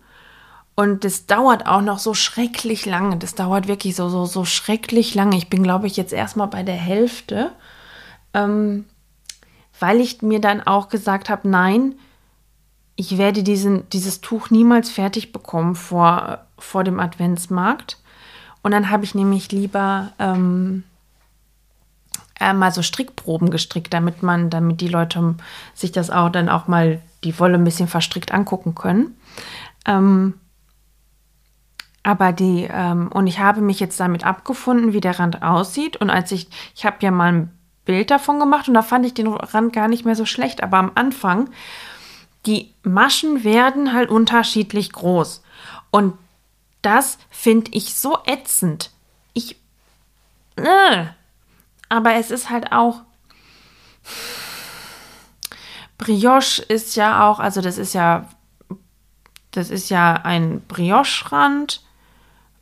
und 0.80 1.04
das 1.04 1.26
dauert 1.26 1.66
auch 1.66 1.82
noch 1.82 1.98
so 1.98 2.14
schrecklich 2.14 2.86
lange. 2.86 3.18
Das 3.18 3.34
dauert 3.34 3.68
wirklich 3.68 3.94
so, 3.94 4.08
so, 4.08 4.24
so 4.24 4.46
schrecklich 4.46 5.14
lange. 5.14 5.36
Ich 5.36 5.50
bin, 5.50 5.62
glaube 5.62 5.86
ich, 5.86 5.98
jetzt 5.98 6.14
erstmal 6.14 6.46
bei 6.46 6.62
der 6.62 6.74
Hälfte, 6.74 7.52
ähm, 8.32 8.86
weil 9.78 10.00
ich 10.00 10.22
mir 10.22 10.40
dann 10.40 10.62
auch 10.62 10.88
gesagt 10.88 11.28
habe, 11.28 11.50
nein, 11.50 11.96
ich 12.96 13.18
werde 13.18 13.42
diesen, 13.42 13.90
dieses 13.90 14.22
Tuch 14.22 14.48
niemals 14.48 14.88
fertig 14.88 15.32
bekommen 15.32 15.74
vor, 15.74 16.46
vor 16.56 16.82
dem 16.82 16.98
Adventsmarkt. 16.98 17.98
Und 18.62 18.70
dann 18.70 18.88
habe 18.88 19.04
ich 19.04 19.14
nämlich 19.14 19.52
lieber 19.52 20.12
ähm, 20.18 20.84
äh, 22.40 22.54
mal 22.54 22.72
so 22.72 22.80
Strickproben 22.80 23.50
gestrickt, 23.50 23.92
damit 23.92 24.22
man, 24.22 24.48
damit 24.48 24.80
die 24.80 24.88
Leute 24.88 25.34
sich 25.74 25.92
das 25.92 26.08
auch 26.08 26.30
dann 26.30 26.48
auch 26.48 26.68
mal 26.68 27.02
die 27.22 27.38
Wolle 27.38 27.56
ein 27.56 27.64
bisschen 27.64 27.86
verstrickt 27.86 28.32
angucken 28.32 28.74
können. 28.74 29.14
Ähm, 29.84 30.39
aber 32.02 32.32
die, 32.32 32.68
ähm, 32.70 33.08
und 33.12 33.26
ich 33.26 33.38
habe 33.38 33.60
mich 33.60 33.78
jetzt 33.78 34.00
damit 34.00 34.24
abgefunden, 34.24 34.92
wie 34.92 35.00
der 35.00 35.18
Rand 35.18 35.42
aussieht. 35.42 35.98
Und 35.98 36.10
als 36.10 36.32
ich, 36.32 36.48
ich 36.74 36.86
habe 36.86 36.96
ja 37.00 37.10
mal 37.10 37.32
ein 37.32 37.58
Bild 37.84 38.10
davon 38.10 38.38
gemacht 38.38 38.68
und 38.68 38.74
da 38.74 38.82
fand 38.82 39.04
ich 39.04 39.14
den 39.14 39.26
Rand 39.26 39.72
gar 39.72 39.88
nicht 39.88 40.04
mehr 40.04 40.16
so 40.16 40.24
schlecht. 40.24 40.62
Aber 40.62 40.78
am 40.78 40.92
Anfang, 40.94 41.50
die 42.46 42.72
Maschen 42.82 43.44
werden 43.44 43.92
halt 43.92 44.08
unterschiedlich 44.08 44.92
groß. 44.92 45.42
Und 45.90 46.14
das 46.82 47.18
finde 47.28 47.70
ich 47.74 47.94
so 47.94 48.18
ätzend. 48.24 48.90
Ich, 49.34 49.56
äh, 50.56 51.04
aber 51.90 52.14
es 52.14 52.30
ist 52.30 52.48
halt 52.48 52.72
auch. 52.72 53.02
Brioche 55.98 56.62
ist 56.62 56.96
ja 56.96 57.28
auch, 57.28 57.40
also 57.40 57.60
das 57.60 57.76
ist 57.76 57.92
ja, 57.92 58.26
das 59.50 59.68
ist 59.68 59.90
ja 59.90 60.14
ein 60.14 60.62
Brioche-Rand. 60.66 61.82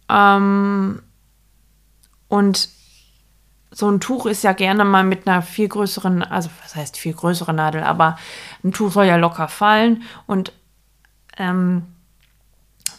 Ähm, 0.08 1.02
und 2.28 2.68
so 3.70 3.90
ein 3.90 4.00
Tuch 4.00 4.26
ist 4.26 4.44
ja 4.44 4.52
gerne 4.52 4.84
mal 4.84 5.04
mit 5.04 5.28
einer 5.28 5.42
viel 5.42 5.68
größeren, 5.68 6.22
also 6.22 6.50
was 6.62 6.74
heißt 6.74 6.96
viel 6.96 7.12
größere 7.12 7.52
Nadel, 7.52 7.82
aber 7.82 8.18
ein 8.64 8.72
Tuch 8.72 8.90
soll 8.92 9.06
ja 9.06 9.16
locker 9.16 9.48
fallen 9.48 10.02
und 10.26 10.52
ähm, 11.36 11.86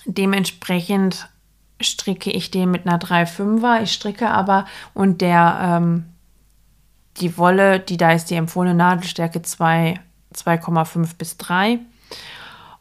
dementsprechend 0.05 1.27
stricke 1.81 2.31
ich 2.31 2.51
den 2.51 2.71
mit 2.71 2.85
einer 2.85 2.99
3,5er. 2.99 3.81
Ich 3.81 3.93
stricke 3.93 4.29
aber 4.29 4.65
und 4.93 5.21
der 5.21 5.59
ähm, 5.61 6.05
die 7.17 7.37
Wolle, 7.37 7.79
die 7.79 7.97
da 7.97 8.11
ist 8.11 8.29
die 8.29 8.35
empfohlene 8.35 8.75
Nadelstärke 8.75 9.39
2,5 9.39 11.17
bis 11.17 11.37
3. 11.37 11.79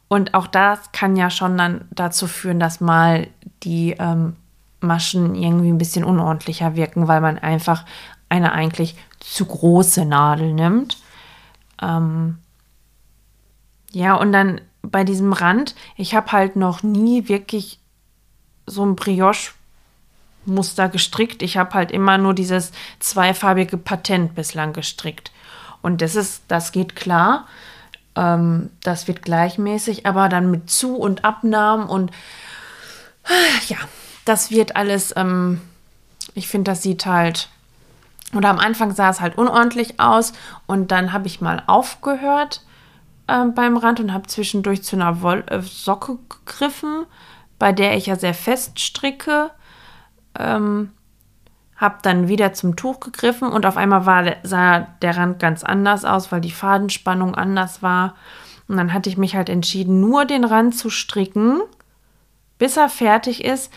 Und 0.08 0.34
auch 0.34 0.46
das 0.46 0.92
kann 0.92 1.16
ja 1.16 1.30
schon 1.30 1.58
dann 1.58 1.86
dazu 1.90 2.26
führen, 2.26 2.58
dass 2.58 2.80
mal 2.80 3.28
die 3.62 3.92
ähm, 3.98 4.36
Maschen 4.80 5.34
irgendwie 5.34 5.68
ein 5.68 5.78
bisschen 5.78 6.04
unordentlicher 6.04 6.76
wirken, 6.76 7.08
weil 7.08 7.20
man 7.20 7.38
einfach 7.38 7.84
eine 8.28 8.52
eigentlich 8.52 8.96
zu 9.20 9.44
große 9.44 10.04
Nadel 10.04 10.54
nimmt. 10.54 10.98
Ähm 11.82 12.38
ja, 13.92 14.14
und 14.14 14.32
dann 14.32 14.60
bei 14.82 15.04
diesem 15.04 15.32
Rand, 15.32 15.74
ich 15.96 16.14
habe 16.14 16.32
halt 16.32 16.56
noch 16.56 16.82
nie 16.82 17.28
wirklich 17.28 17.78
so 18.66 18.84
ein 18.84 18.96
Brioche 18.96 19.52
Muster 20.44 20.88
gestrickt. 20.88 21.42
Ich 21.42 21.56
habe 21.56 21.74
halt 21.74 21.90
immer 21.90 22.18
nur 22.18 22.34
dieses 22.34 22.72
zweifarbige 23.00 23.76
Patent 23.76 24.34
bislang 24.34 24.72
gestrickt. 24.72 25.32
Und 25.82 26.00
das 26.00 26.14
ist, 26.14 26.42
das 26.48 26.72
geht 26.72 26.96
klar. 26.96 27.46
Ähm, 28.18 28.70
das 28.82 29.06
wird 29.06 29.22
gleichmäßig, 29.22 30.04
aber 30.04 30.28
dann 30.28 30.50
mit 30.50 30.68
Zu- 30.68 30.96
und 30.96 31.24
Abnahmen 31.24 31.88
und 31.88 32.10
ja, 33.68 33.76
das 34.24 34.50
wird 34.50 34.74
alles, 34.74 35.14
ähm, 35.16 35.60
ich 36.34 36.48
finde, 36.48 36.72
das 36.72 36.82
sieht 36.82 37.06
halt, 37.06 37.48
oder 38.34 38.50
am 38.50 38.58
Anfang 38.58 38.92
sah 38.92 39.10
es 39.10 39.20
halt 39.20 39.38
unordentlich 39.38 40.00
aus 40.00 40.32
und 40.66 40.90
dann 40.90 41.12
habe 41.12 41.28
ich 41.28 41.40
mal 41.40 41.62
aufgehört 41.66 42.62
äh, 43.28 43.44
beim 43.44 43.76
Rand 43.76 44.00
und 44.00 44.12
habe 44.12 44.26
zwischendurch 44.26 44.82
zu 44.82 44.96
einer 44.96 45.22
Woll 45.22 45.44
äh, 45.46 45.60
Socke 45.60 46.18
gegriffen, 46.28 47.06
bei 47.58 47.72
der 47.72 47.96
ich 47.96 48.06
ja 48.06 48.16
sehr 48.16 48.34
fest 48.34 48.80
stricke. 48.80 49.50
Ähm, 50.38 50.90
habe 51.78 51.98
dann 52.02 52.28
wieder 52.28 52.52
zum 52.52 52.76
Tuch 52.76 53.00
gegriffen 53.00 53.48
und 53.48 53.64
auf 53.64 53.76
einmal 53.76 54.04
war, 54.04 54.36
sah 54.42 54.80
der 55.00 55.16
Rand 55.16 55.38
ganz 55.38 55.62
anders 55.62 56.04
aus, 56.04 56.30
weil 56.30 56.40
die 56.40 56.50
Fadenspannung 56.50 57.34
anders 57.34 57.82
war. 57.82 58.16
Und 58.66 58.76
dann 58.76 58.92
hatte 58.92 59.08
ich 59.08 59.16
mich 59.16 59.34
halt 59.36 59.48
entschieden, 59.48 60.00
nur 60.00 60.24
den 60.24 60.44
Rand 60.44 60.76
zu 60.76 60.90
stricken, 60.90 61.60
bis 62.58 62.76
er 62.76 62.88
fertig 62.88 63.44
ist. 63.44 63.72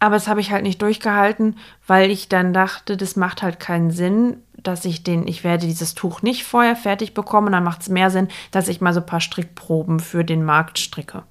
Aber 0.00 0.16
das 0.16 0.26
habe 0.26 0.40
ich 0.40 0.50
halt 0.50 0.64
nicht 0.64 0.82
durchgehalten, 0.82 1.58
weil 1.86 2.10
ich 2.10 2.28
dann 2.28 2.52
dachte, 2.52 2.96
das 2.96 3.14
macht 3.14 3.42
halt 3.42 3.60
keinen 3.60 3.92
Sinn, 3.92 4.38
dass 4.56 4.84
ich 4.84 5.04
den, 5.04 5.28
ich 5.28 5.44
werde 5.44 5.66
dieses 5.66 5.94
Tuch 5.94 6.22
nicht 6.22 6.44
vorher 6.44 6.74
fertig 6.74 7.14
bekommen. 7.14 7.52
Dann 7.52 7.62
macht 7.62 7.82
es 7.82 7.88
mehr 7.88 8.10
Sinn, 8.10 8.28
dass 8.50 8.68
ich 8.68 8.80
mal 8.80 8.94
so 8.94 9.00
ein 9.00 9.06
paar 9.06 9.20
Strickproben 9.20 10.00
für 10.00 10.24
den 10.24 10.44
Markt 10.44 10.78
stricke. 10.78 11.22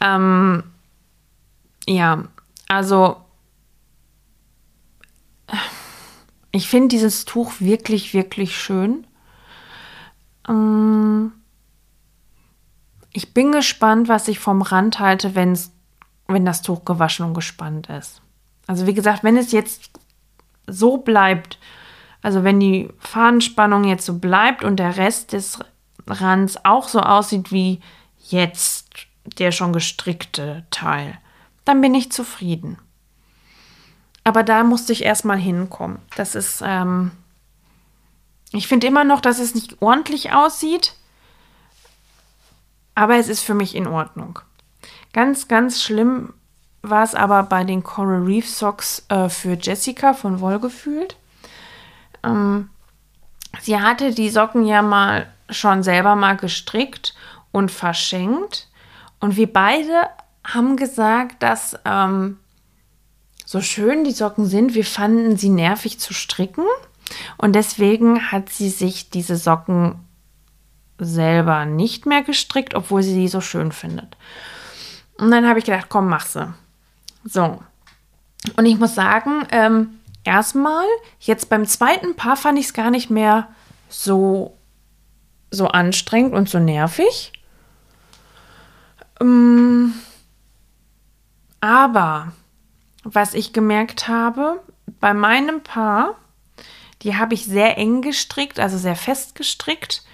Ähm, 0.00 0.64
ja, 1.86 2.24
also 2.68 3.16
ich 6.52 6.68
finde 6.68 6.88
dieses 6.88 7.24
Tuch 7.24 7.52
wirklich, 7.60 8.14
wirklich 8.14 8.56
schön. 8.58 9.06
Ähm, 10.48 11.32
ich 13.12 13.34
bin 13.34 13.52
gespannt, 13.52 14.08
was 14.08 14.28
ich 14.28 14.38
vom 14.38 14.62
Rand 14.62 14.98
halte, 14.98 15.34
wenn's, 15.34 15.72
wenn 16.26 16.44
das 16.44 16.62
Tuch 16.62 16.84
gewaschen 16.84 17.26
und 17.26 17.34
gespannt 17.34 17.88
ist. 17.88 18.22
Also 18.66 18.86
wie 18.86 18.94
gesagt, 18.94 19.24
wenn 19.24 19.36
es 19.36 19.52
jetzt 19.52 19.90
so 20.66 20.98
bleibt, 20.98 21.58
also 22.22 22.44
wenn 22.44 22.60
die 22.60 22.88
Fadenspannung 22.98 23.84
jetzt 23.84 24.06
so 24.06 24.18
bleibt 24.18 24.64
und 24.64 24.76
der 24.76 24.96
Rest 24.96 25.32
des 25.32 25.58
Rands 26.06 26.64
auch 26.64 26.88
so 26.88 27.00
aussieht 27.00 27.50
wie 27.50 27.80
jetzt 28.28 28.88
der 29.38 29.52
schon 29.52 29.72
gestrickte 29.72 30.64
Teil, 30.70 31.18
dann 31.64 31.80
bin 31.80 31.94
ich 31.94 32.12
zufrieden. 32.12 32.78
Aber 34.24 34.42
da 34.42 34.64
musste 34.64 34.92
ich 34.92 35.04
erstmal 35.04 35.38
hinkommen. 35.38 35.98
Das 36.16 36.34
ist, 36.34 36.62
ähm, 36.64 37.10
ich 38.52 38.68
finde 38.68 38.86
immer 38.86 39.04
noch, 39.04 39.20
dass 39.20 39.38
es 39.38 39.54
nicht 39.54 39.80
ordentlich 39.80 40.32
aussieht, 40.32 40.94
aber 42.94 43.16
es 43.16 43.28
ist 43.28 43.42
für 43.42 43.54
mich 43.54 43.74
in 43.74 43.86
Ordnung. 43.86 44.40
Ganz, 45.12 45.48
ganz 45.48 45.82
schlimm 45.82 46.34
war 46.82 47.02
es 47.02 47.14
aber 47.14 47.42
bei 47.44 47.64
den 47.64 47.82
Coral 47.82 48.22
Reef 48.22 48.48
Socks 48.48 49.04
äh, 49.08 49.28
für 49.28 49.54
Jessica 49.54 50.14
von 50.14 50.40
Wohlgefühlt. 50.40 51.16
Ähm, 52.22 52.70
sie 53.60 53.80
hatte 53.80 54.12
die 54.12 54.30
Socken 54.30 54.66
ja 54.66 54.82
mal 54.82 55.26
schon 55.48 55.82
selber 55.82 56.14
mal 56.14 56.36
gestrickt 56.36 57.14
und 57.52 57.70
verschenkt. 57.70 58.68
Und 59.18 59.36
wir 59.36 59.52
beide 59.52 60.08
haben 60.44 60.76
gesagt, 60.76 61.42
dass 61.42 61.78
ähm, 61.84 62.38
so 63.50 63.60
schön 63.60 64.04
die 64.04 64.12
Socken 64.12 64.46
sind, 64.46 64.74
wir 64.74 64.84
fanden 64.84 65.36
sie 65.36 65.48
nervig 65.48 65.98
zu 65.98 66.14
stricken. 66.14 66.62
Und 67.36 67.56
deswegen 67.56 68.30
hat 68.30 68.48
sie 68.48 68.68
sich 68.68 69.10
diese 69.10 69.34
Socken 69.34 69.96
selber 70.98 71.64
nicht 71.66 72.06
mehr 72.06 72.22
gestrickt, 72.22 72.76
obwohl 72.76 73.02
sie 73.02 73.16
die 73.16 73.26
so 73.26 73.40
schön 73.40 73.72
findet. 73.72 74.16
Und 75.18 75.32
dann 75.32 75.48
habe 75.48 75.58
ich 75.58 75.64
gedacht, 75.64 75.86
komm, 75.88 76.08
mach 76.08 76.26
sie. 76.26 76.54
So. 77.24 77.60
Und 78.56 78.66
ich 78.66 78.78
muss 78.78 78.94
sagen, 78.94 79.44
ähm, 79.50 79.98
erstmal, 80.22 80.86
jetzt 81.18 81.48
beim 81.48 81.66
zweiten 81.66 82.14
Paar 82.14 82.36
fand 82.36 82.56
ich 82.56 82.66
es 82.66 82.72
gar 82.72 82.92
nicht 82.92 83.10
mehr 83.10 83.48
so, 83.88 84.56
so 85.50 85.66
anstrengend 85.66 86.34
und 86.34 86.48
so 86.48 86.60
nervig. 86.60 87.32
Ähm, 89.20 89.94
aber 91.60 92.32
was 93.04 93.34
ich 93.34 93.52
gemerkt 93.52 94.08
habe, 94.08 94.60
bei 95.00 95.14
meinem 95.14 95.62
Paar, 95.62 96.16
die 97.02 97.16
habe 97.16 97.34
ich 97.34 97.46
sehr 97.46 97.78
eng 97.78 98.02
gestrickt, 98.02 98.60
also 98.60 98.76
sehr 98.76 98.96
fest 98.96 99.34
gestrickt. 99.34 100.04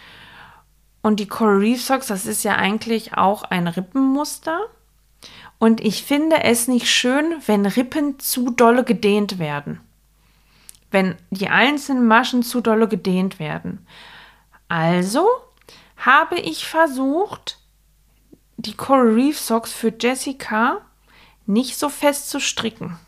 Und 1.02 1.20
die 1.20 1.28
Coral 1.28 1.58
Reef 1.58 1.82
Socks, 1.82 2.08
das 2.08 2.26
ist 2.26 2.44
ja 2.44 2.56
eigentlich 2.56 3.14
auch 3.14 3.44
ein 3.44 3.68
Rippenmuster. 3.68 4.60
Und 5.58 5.80
ich 5.80 6.04
finde 6.04 6.44
es 6.44 6.68
nicht 6.68 6.88
schön, 6.88 7.36
wenn 7.46 7.66
Rippen 7.66 8.18
zu 8.18 8.50
dolle 8.50 8.84
gedehnt 8.84 9.38
werden. 9.38 9.80
Wenn 10.90 11.16
die 11.30 11.48
einzelnen 11.48 12.06
Maschen 12.06 12.42
zu 12.42 12.60
dolle 12.60 12.88
gedehnt 12.88 13.38
werden. 13.38 13.86
Also 14.68 15.26
habe 15.96 16.36
ich 16.38 16.66
versucht, 16.66 17.58
die 18.56 18.74
Coral 18.74 19.14
Reef 19.14 19.38
Socks 19.38 19.72
für 19.72 19.92
Jessica 19.98 20.85
nicht 21.46 21.78
so 21.78 21.88
fest 21.88 22.28
zu 22.30 22.40
stricken. 22.40 22.98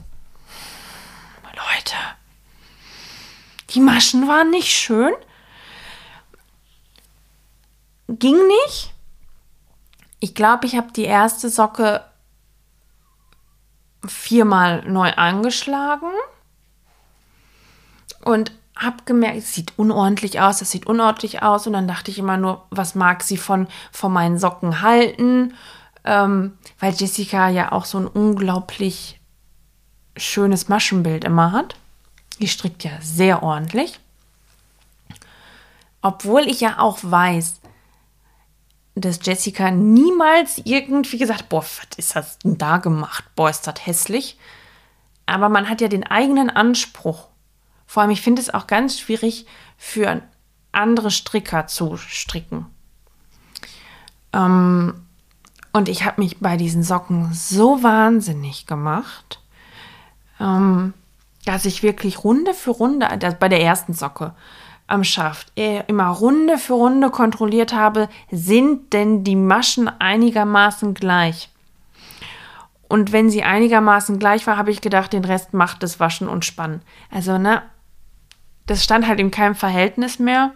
Leute, 1.45 1.97
die 3.71 3.81
Maschen 3.81 4.29
waren 4.29 4.51
nicht 4.51 4.73
schön. 4.73 5.13
Ging 8.09 8.37
nicht. 8.47 8.95
Ich 10.21 10.35
glaube, 10.35 10.67
ich 10.67 10.77
habe 10.77 10.93
die 10.93 11.05
erste 11.05 11.51
Socke 11.51 12.05
viermal 14.07 14.83
neu 14.89 15.13
angeschlagen 15.13 16.11
und 18.25 18.53
habe 18.77 19.03
gemerkt, 19.05 19.39
es 19.39 19.55
sieht 19.55 19.73
unordentlich 19.77 20.41
aus, 20.41 20.61
das 20.61 20.71
sieht 20.71 20.87
unordentlich 20.87 21.43
aus. 21.43 21.67
Und 21.67 21.73
dann 21.73 21.89
dachte 21.89 22.11
ich 22.11 22.19
immer 22.19 22.37
nur, 22.37 22.67
was 22.71 22.95
mag 22.95 23.23
sie 23.23 23.37
von, 23.37 23.67
von 23.91 24.13
meinen 24.13 24.39
Socken 24.39 24.81
halten? 24.81 25.55
Ähm, 26.05 26.57
weil 26.79 26.95
Jessica 26.95 27.49
ja 27.49 27.73
auch 27.73 27.85
so 27.85 27.99
ein 27.99 28.07
unglaublich 28.07 29.21
schönes 30.17 30.69
Maschenbild 30.69 31.25
immer 31.25 31.53
hat. 31.53 31.77
Die 32.41 32.49
strickt 32.49 32.85
ja 32.85 32.93
sehr 33.01 33.43
ordentlich. 33.43 33.99
Obwohl 36.03 36.43
ich 36.43 36.61
ja 36.61 36.79
auch 36.79 36.99
weiß, 37.03 37.61
dass 38.95 39.21
Jessica 39.23 39.71
niemals 39.71 40.59
irgendwie 40.65 41.19
gesagt, 41.19 41.49
boah, 41.49 41.63
was 41.63 41.87
ist 41.97 42.17
das 42.17 42.39
denn 42.39 42.59
da 42.59 42.79
gemacht? 42.79 43.25
Boah, 43.35 43.51
ist 43.51 43.67
das 43.67 43.87
hässlich. 43.87 44.39
Aber 45.27 45.49
man 45.49 45.69
hat 45.69 45.81
ja 45.81 45.89
den 45.89 46.05
eigenen 46.05 46.51
Anspruch. 46.51 47.29
Vor 47.87 48.03
allem, 48.03 48.11
ich 48.11 48.23
finde 48.23 48.41
es 48.43 48.53
auch 48.53 48.67
ganz 48.67 48.99
schwierig 48.99 49.47
für 49.77 50.23
andere 50.73 51.11
Stricker 51.11 51.67
zu 51.67 51.97
stricken. 51.97 52.67
Ähm, 54.33 55.07
und 55.73 55.89
ich 55.89 56.05
habe 56.05 56.21
mich 56.21 56.39
bei 56.41 56.57
diesen 56.57 56.83
Socken 56.83 57.33
so 57.33 57.83
wahnsinnig 57.83 58.67
gemacht, 58.67 59.41
ähm, 60.41 60.95
dass 61.45 61.65
ich 61.65 61.83
wirklich 61.83 62.25
Runde 62.25 62.55
für 62.55 62.71
Runde, 62.71 63.09
also 63.09 63.37
bei 63.39 63.49
der 63.49 63.63
ersten 63.63 63.93
Socke 63.93 64.35
am 64.87 65.05
Schaft, 65.05 65.53
äh, 65.57 65.83
immer 65.87 66.09
Runde 66.09 66.59
für 66.59 66.75
Runde 66.75 67.11
kontrolliert 67.11 67.73
habe, 67.73 68.09
sind 68.31 68.93
denn 68.93 69.23
die 69.23 69.37
Maschen 69.37 69.89
einigermaßen 69.89 70.95
gleich? 70.95 71.51
Und 72.89 73.13
wenn 73.13 73.29
sie 73.29 73.43
einigermaßen 73.43 74.19
gleich 74.19 74.47
war, 74.47 74.57
habe 74.57 74.71
ich 74.71 74.81
gedacht, 74.81 75.13
den 75.13 75.25
Rest 75.25 75.53
macht 75.53 75.83
das 75.83 76.01
Waschen 76.01 76.27
und 76.27 76.47
Spannen. 76.47 76.81
Also, 77.11 77.37
ne, 77.37 77.63
das 78.67 78.83
stand 78.83 79.07
halt 79.07 79.21
in 79.21 79.31
keinem 79.31 79.55
Verhältnis 79.55 80.19
mehr. 80.19 80.53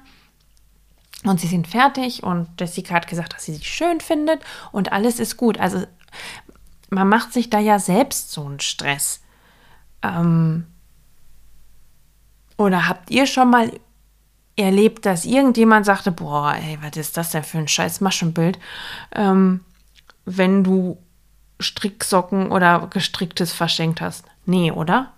Und 1.24 1.40
sie 1.40 1.46
sind 1.46 1.68
fertig 1.68 2.22
und 2.22 2.48
Jessica 2.58 2.94
hat 2.94 3.06
gesagt, 3.06 3.35
dass 3.35 3.44
sie 3.44 3.54
sich 3.54 3.68
schön 3.68 4.00
findet 4.00 4.42
und 4.72 4.92
alles 4.92 5.20
ist 5.20 5.37
gut. 5.37 5.58
Also 5.58 5.87
man 6.90 7.08
macht 7.08 7.32
sich 7.32 7.48
da 7.48 7.58
ja 7.58 7.78
selbst 7.78 8.32
so 8.32 8.44
einen 8.44 8.61
Stress. 8.61 9.22
Ähm 10.02 10.66
oder 12.56 12.88
habt 12.88 13.11
ihr 13.11 13.26
schon 13.26 13.50
mal 13.50 13.72
erlebt, 14.56 15.06
dass 15.06 15.24
irgendjemand 15.24 15.87
sagte, 15.87 16.12
boah, 16.12 16.54
ey, 16.54 16.78
was 16.82 16.96
ist 16.96 17.16
das 17.16 17.30
denn 17.30 17.44
für 17.44 17.58
ein 17.58 17.68
scheiß 17.68 18.00
Maschenbild, 18.00 18.58
ähm, 19.14 19.61
wenn 20.24 20.62
du 20.62 20.98
Stricksocken 21.58 22.50
oder 22.50 22.88
gestricktes 22.88 23.52
verschenkt 23.52 24.00
hast? 24.00 24.24
Nee, 24.44 24.70
oder? 24.70 25.12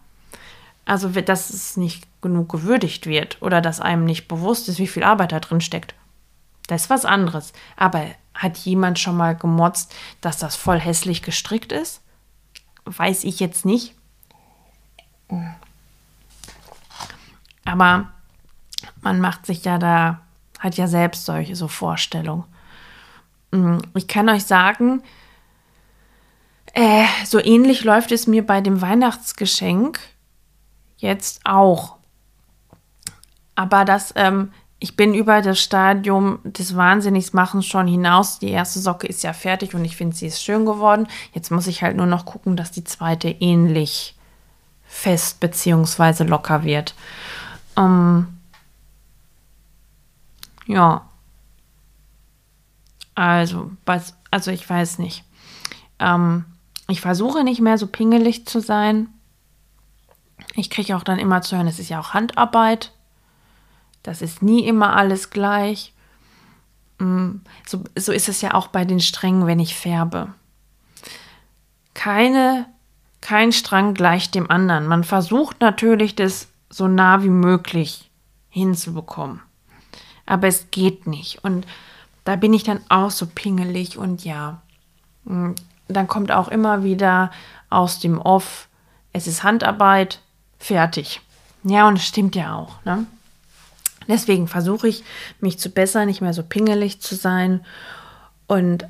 Also, 0.86 1.08
dass 1.08 1.50
es 1.50 1.76
nicht 1.76 2.06
genug 2.20 2.50
gewürdigt 2.50 3.06
wird 3.06 3.40
oder 3.40 3.60
dass 3.60 3.80
einem 3.80 4.04
nicht 4.04 4.28
bewusst 4.28 4.68
ist, 4.68 4.78
wie 4.78 4.86
viel 4.86 5.02
Arbeit 5.02 5.32
da 5.32 5.40
drin 5.40 5.60
steckt. 5.60 5.94
Das 6.66 6.82
ist 6.82 6.90
was 6.90 7.04
anderes. 7.04 7.52
Aber 7.76 8.06
hat 8.34 8.56
jemand 8.58 8.98
schon 8.98 9.16
mal 9.16 9.36
gemotzt, 9.36 9.94
dass 10.20 10.38
das 10.38 10.56
voll 10.56 10.80
hässlich 10.80 11.22
gestrickt 11.22 11.72
ist? 11.72 12.02
Weiß 12.84 13.24
ich 13.24 13.40
jetzt 13.40 13.64
nicht. 13.64 13.94
Aber 17.64 18.08
man 19.00 19.20
macht 19.20 19.46
sich 19.46 19.64
ja 19.64 19.78
da, 19.78 20.20
hat 20.58 20.76
ja 20.76 20.86
selbst 20.86 21.24
solche 21.24 21.56
so 21.56 21.68
Vorstellungen. 21.68 22.44
Ich 23.94 24.08
kann 24.08 24.28
euch 24.28 24.44
sagen, 24.44 25.02
Äh, 26.76 27.06
so 27.24 27.38
ähnlich 27.38 27.84
läuft 27.84 28.10
es 28.10 28.26
mir 28.26 28.44
bei 28.44 28.60
dem 28.60 28.80
Weihnachtsgeschenk 28.80 30.00
jetzt 31.04 31.40
auch. 31.44 31.96
Aber 33.54 33.84
das, 33.84 34.12
ähm, 34.16 34.52
ich 34.78 34.96
bin 34.96 35.14
über 35.14 35.40
das 35.40 35.60
Stadium 35.60 36.40
des 36.44 36.76
Wahnsinnigsmachens 36.76 37.66
schon 37.66 37.86
hinaus. 37.86 38.38
Die 38.38 38.50
erste 38.50 38.80
Socke 38.80 39.06
ist 39.06 39.22
ja 39.22 39.32
fertig 39.32 39.74
und 39.74 39.84
ich 39.84 39.96
finde, 39.96 40.16
sie 40.16 40.26
ist 40.26 40.42
schön 40.42 40.66
geworden. 40.66 41.06
Jetzt 41.32 41.50
muss 41.50 41.66
ich 41.66 41.82
halt 41.82 41.96
nur 41.96 42.06
noch 42.06 42.26
gucken, 42.26 42.56
dass 42.56 42.70
die 42.70 42.84
zweite 42.84 43.28
ähnlich 43.28 44.16
fest 44.86 45.40
bzw. 45.40 46.24
locker 46.24 46.64
wird. 46.64 46.94
Ähm, 47.76 48.26
ja. 50.66 51.08
Also, 53.14 53.70
was, 53.86 54.14
also 54.30 54.50
ich 54.50 54.68
weiß 54.68 54.98
nicht. 54.98 55.24
Ähm, 55.98 56.44
ich 56.88 57.00
versuche 57.00 57.44
nicht 57.44 57.60
mehr 57.60 57.78
so 57.78 57.86
pingelig 57.86 58.46
zu 58.46 58.60
sein. 58.60 59.08
Ich 60.56 60.70
kriege 60.70 60.96
auch 60.96 61.02
dann 61.02 61.18
immer 61.18 61.42
zu 61.42 61.56
hören, 61.56 61.66
es 61.66 61.78
ist 61.78 61.88
ja 61.88 62.00
auch 62.00 62.14
Handarbeit. 62.14 62.92
Das 64.02 64.22
ist 64.22 64.42
nie 64.42 64.66
immer 64.66 64.96
alles 64.96 65.30
gleich. 65.30 65.92
Mm, 66.98 67.36
so, 67.66 67.82
so 67.96 68.12
ist 68.12 68.28
es 68.28 68.40
ja 68.40 68.54
auch 68.54 68.68
bei 68.68 68.84
den 68.84 69.00
Strängen, 69.00 69.46
wenn 69.46 69.58
ich 69.58 69.74
färbe. 69.74 70.32
Keine, 71.94 72.66
kein 73.20 73.52
Strang 73.52 73.94
gleicht 73.94 74.34
dem 74.34 74.50
anderen. 74.50 74.86
Man 74.86 75.04
versucht 75.04 75.60
natürlich, 75.60 76.14
das 76.14 76.48
so 76.70 76.88
nah 76.88 77.22
wie 77.22 77.30
möglich 77.30 78.10
hinzubekommen. 78.48 79.40
Aber 80.26 80.48
es 80.48 80.70
geht 80.70 81.06
nicht. 81.06 81.42
Und 81.44 81.66
da 82.24 82.36
bin 82.36 82.52
ich 82.52 82.64
dann 82.64 82.80
auch 82.88 83.10
so 83.10 83.26
pingelig 83.26 83.98
und 83.98 84.24
ja. 84.24 84.62
Mm, 85.24 85.52
dann 85.88 86.08
kommt 86.08 86.32
auch 86.32 86.48
immer 86.48 86.82
wieder 86.82 87.30
aus 87.68 88.00
dem 88.00 88.18
Off, 88.18 88.68
es 89.12 89.26
ist 89.26 89.42
Handarbeit, 89.42 90.20
fertig. 90.58 91.20
Ja, 91.64 91.88
und 91.88 91.98
es 91.98 92.06
stimmt 92.06 92.36
ja 92.36 92.54
auch. 92.56 92.84
Ne? 92.84 93.06
Deswegen 94.06 94.48
versuche 94.48 94.88
ich, 94.88 95.02
mich 95.40 95.58
zu 95.58 95.70
bessern, 95.70 96.06
nicht 96.06 96.20
mehr 96.20 96.34
so 96.34 96.42
pingelig 96.42 97.00
zu 97.00 97.14
sein 97.14 97.64
und 98.46 98.86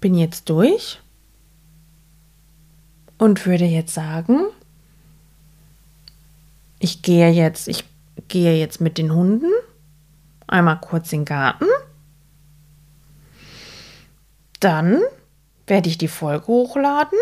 bin 0.00 0.14
jetzt 0.14 0.50
durch 0.50 1.00
und 3.16 3.46
würde 3.46 3.64
jetzt 3.64 3.94
sagen, 3.94 4.40
ich 6.78 7.00
gehe 7.00 7.30
jetzt, 7.30 7.68
ich 7.68 7.84
gehe 8.28 8.58
jetzt 8.58 8.80
mit 8.80 8.98
den 8.98 9.14
Hunden 9.14 9.50
einmal 10.46 10.78
kurz 10.80 11.12
in 11.12 11.20
den 11.20 11.24
Garten. 11.24 11.66
Dann 14.60 15.00
werde 15.66 15.88
ich 15.88 15.96
die 15.96 16.08
Folge 16.08 16.46
hochladen 16.46 17.18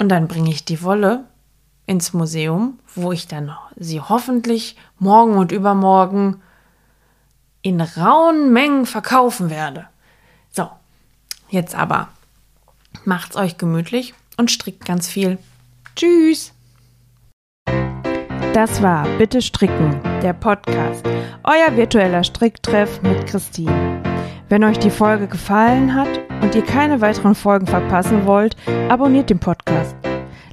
und 0.00 0.08
dann 0.08 0.28
bringe 0.28 0.50
ich 0.50 0.64
die 0.64 0.82
Wolle 0.82 1.24
ins 1.86 2.14
Museum, 2.14 2.78
wo 2.94 3.12
ich 3.12 3.28
dann 3.28 3.54
sie 3.76 4.00
hoffentlich 4.00 4.76
morgen 4.98 5.36
und 5.36 5.52
übermorgen 5.52 6.42
in 7.62 7.80
rauen 7.80 8.50
Mengen 8.52 8.86
verkaufen 8.86 9.50
werde. 9.50 9.86
So, 10.50 10.70
jetzt 11.50 11.74
aber 11.74 12.08
macht's 13.04 13.36
euch 13.36 13.58
gemütlich 13.58 14.14
und 14.38 14.50
strickt 14.50 14.86
ganz 14.86 15.06
viel. 15.06 15.38
Tschüss! 15.96 16.54
Das 18.54 18.80
war 18.80 19.06
Bitte 19.18 19.42
Stricken, 19.42 20.00
der 20.22 20.32
Podcast, 20.32 21.04
euer 21.44 21.76
virtueller 21.76 22.24
Stricktreff 22.24 23.02
mit 23.02 23.26
Christine. 23.26 24.02
Wenn 24.48 24.64
euch 24.64 24.78
die 24.78 24.90
Folge 24.90 25.28
gefallen 25.28 25.94
hat 25.94 26.08
und 26.40 26.54
ihr 26.54 26.64
keine 26.64 27.00
weiteren 27.00 27.34
Folgen 27.34 27.66
verpassen 27.66 28.26
wollt, 28.26 28.56
abonniert 28.88 29.30
den 29.30 29.38
Podcast. 29.38 29.96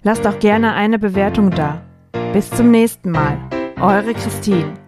Lasst 0.04 0.26
auch 0.26 0.39
gerne 0.39 0.73
eine 0.73 1.00
Bewertung 1.00 1.52
da. 1.52 1.82
Bis 2.34 2.50
zum 2.50 2.71
nächsten 2.71 3.12
Mal. 3.12 3.38
Eure 3.80 4.13
Christine. 4.13 4.87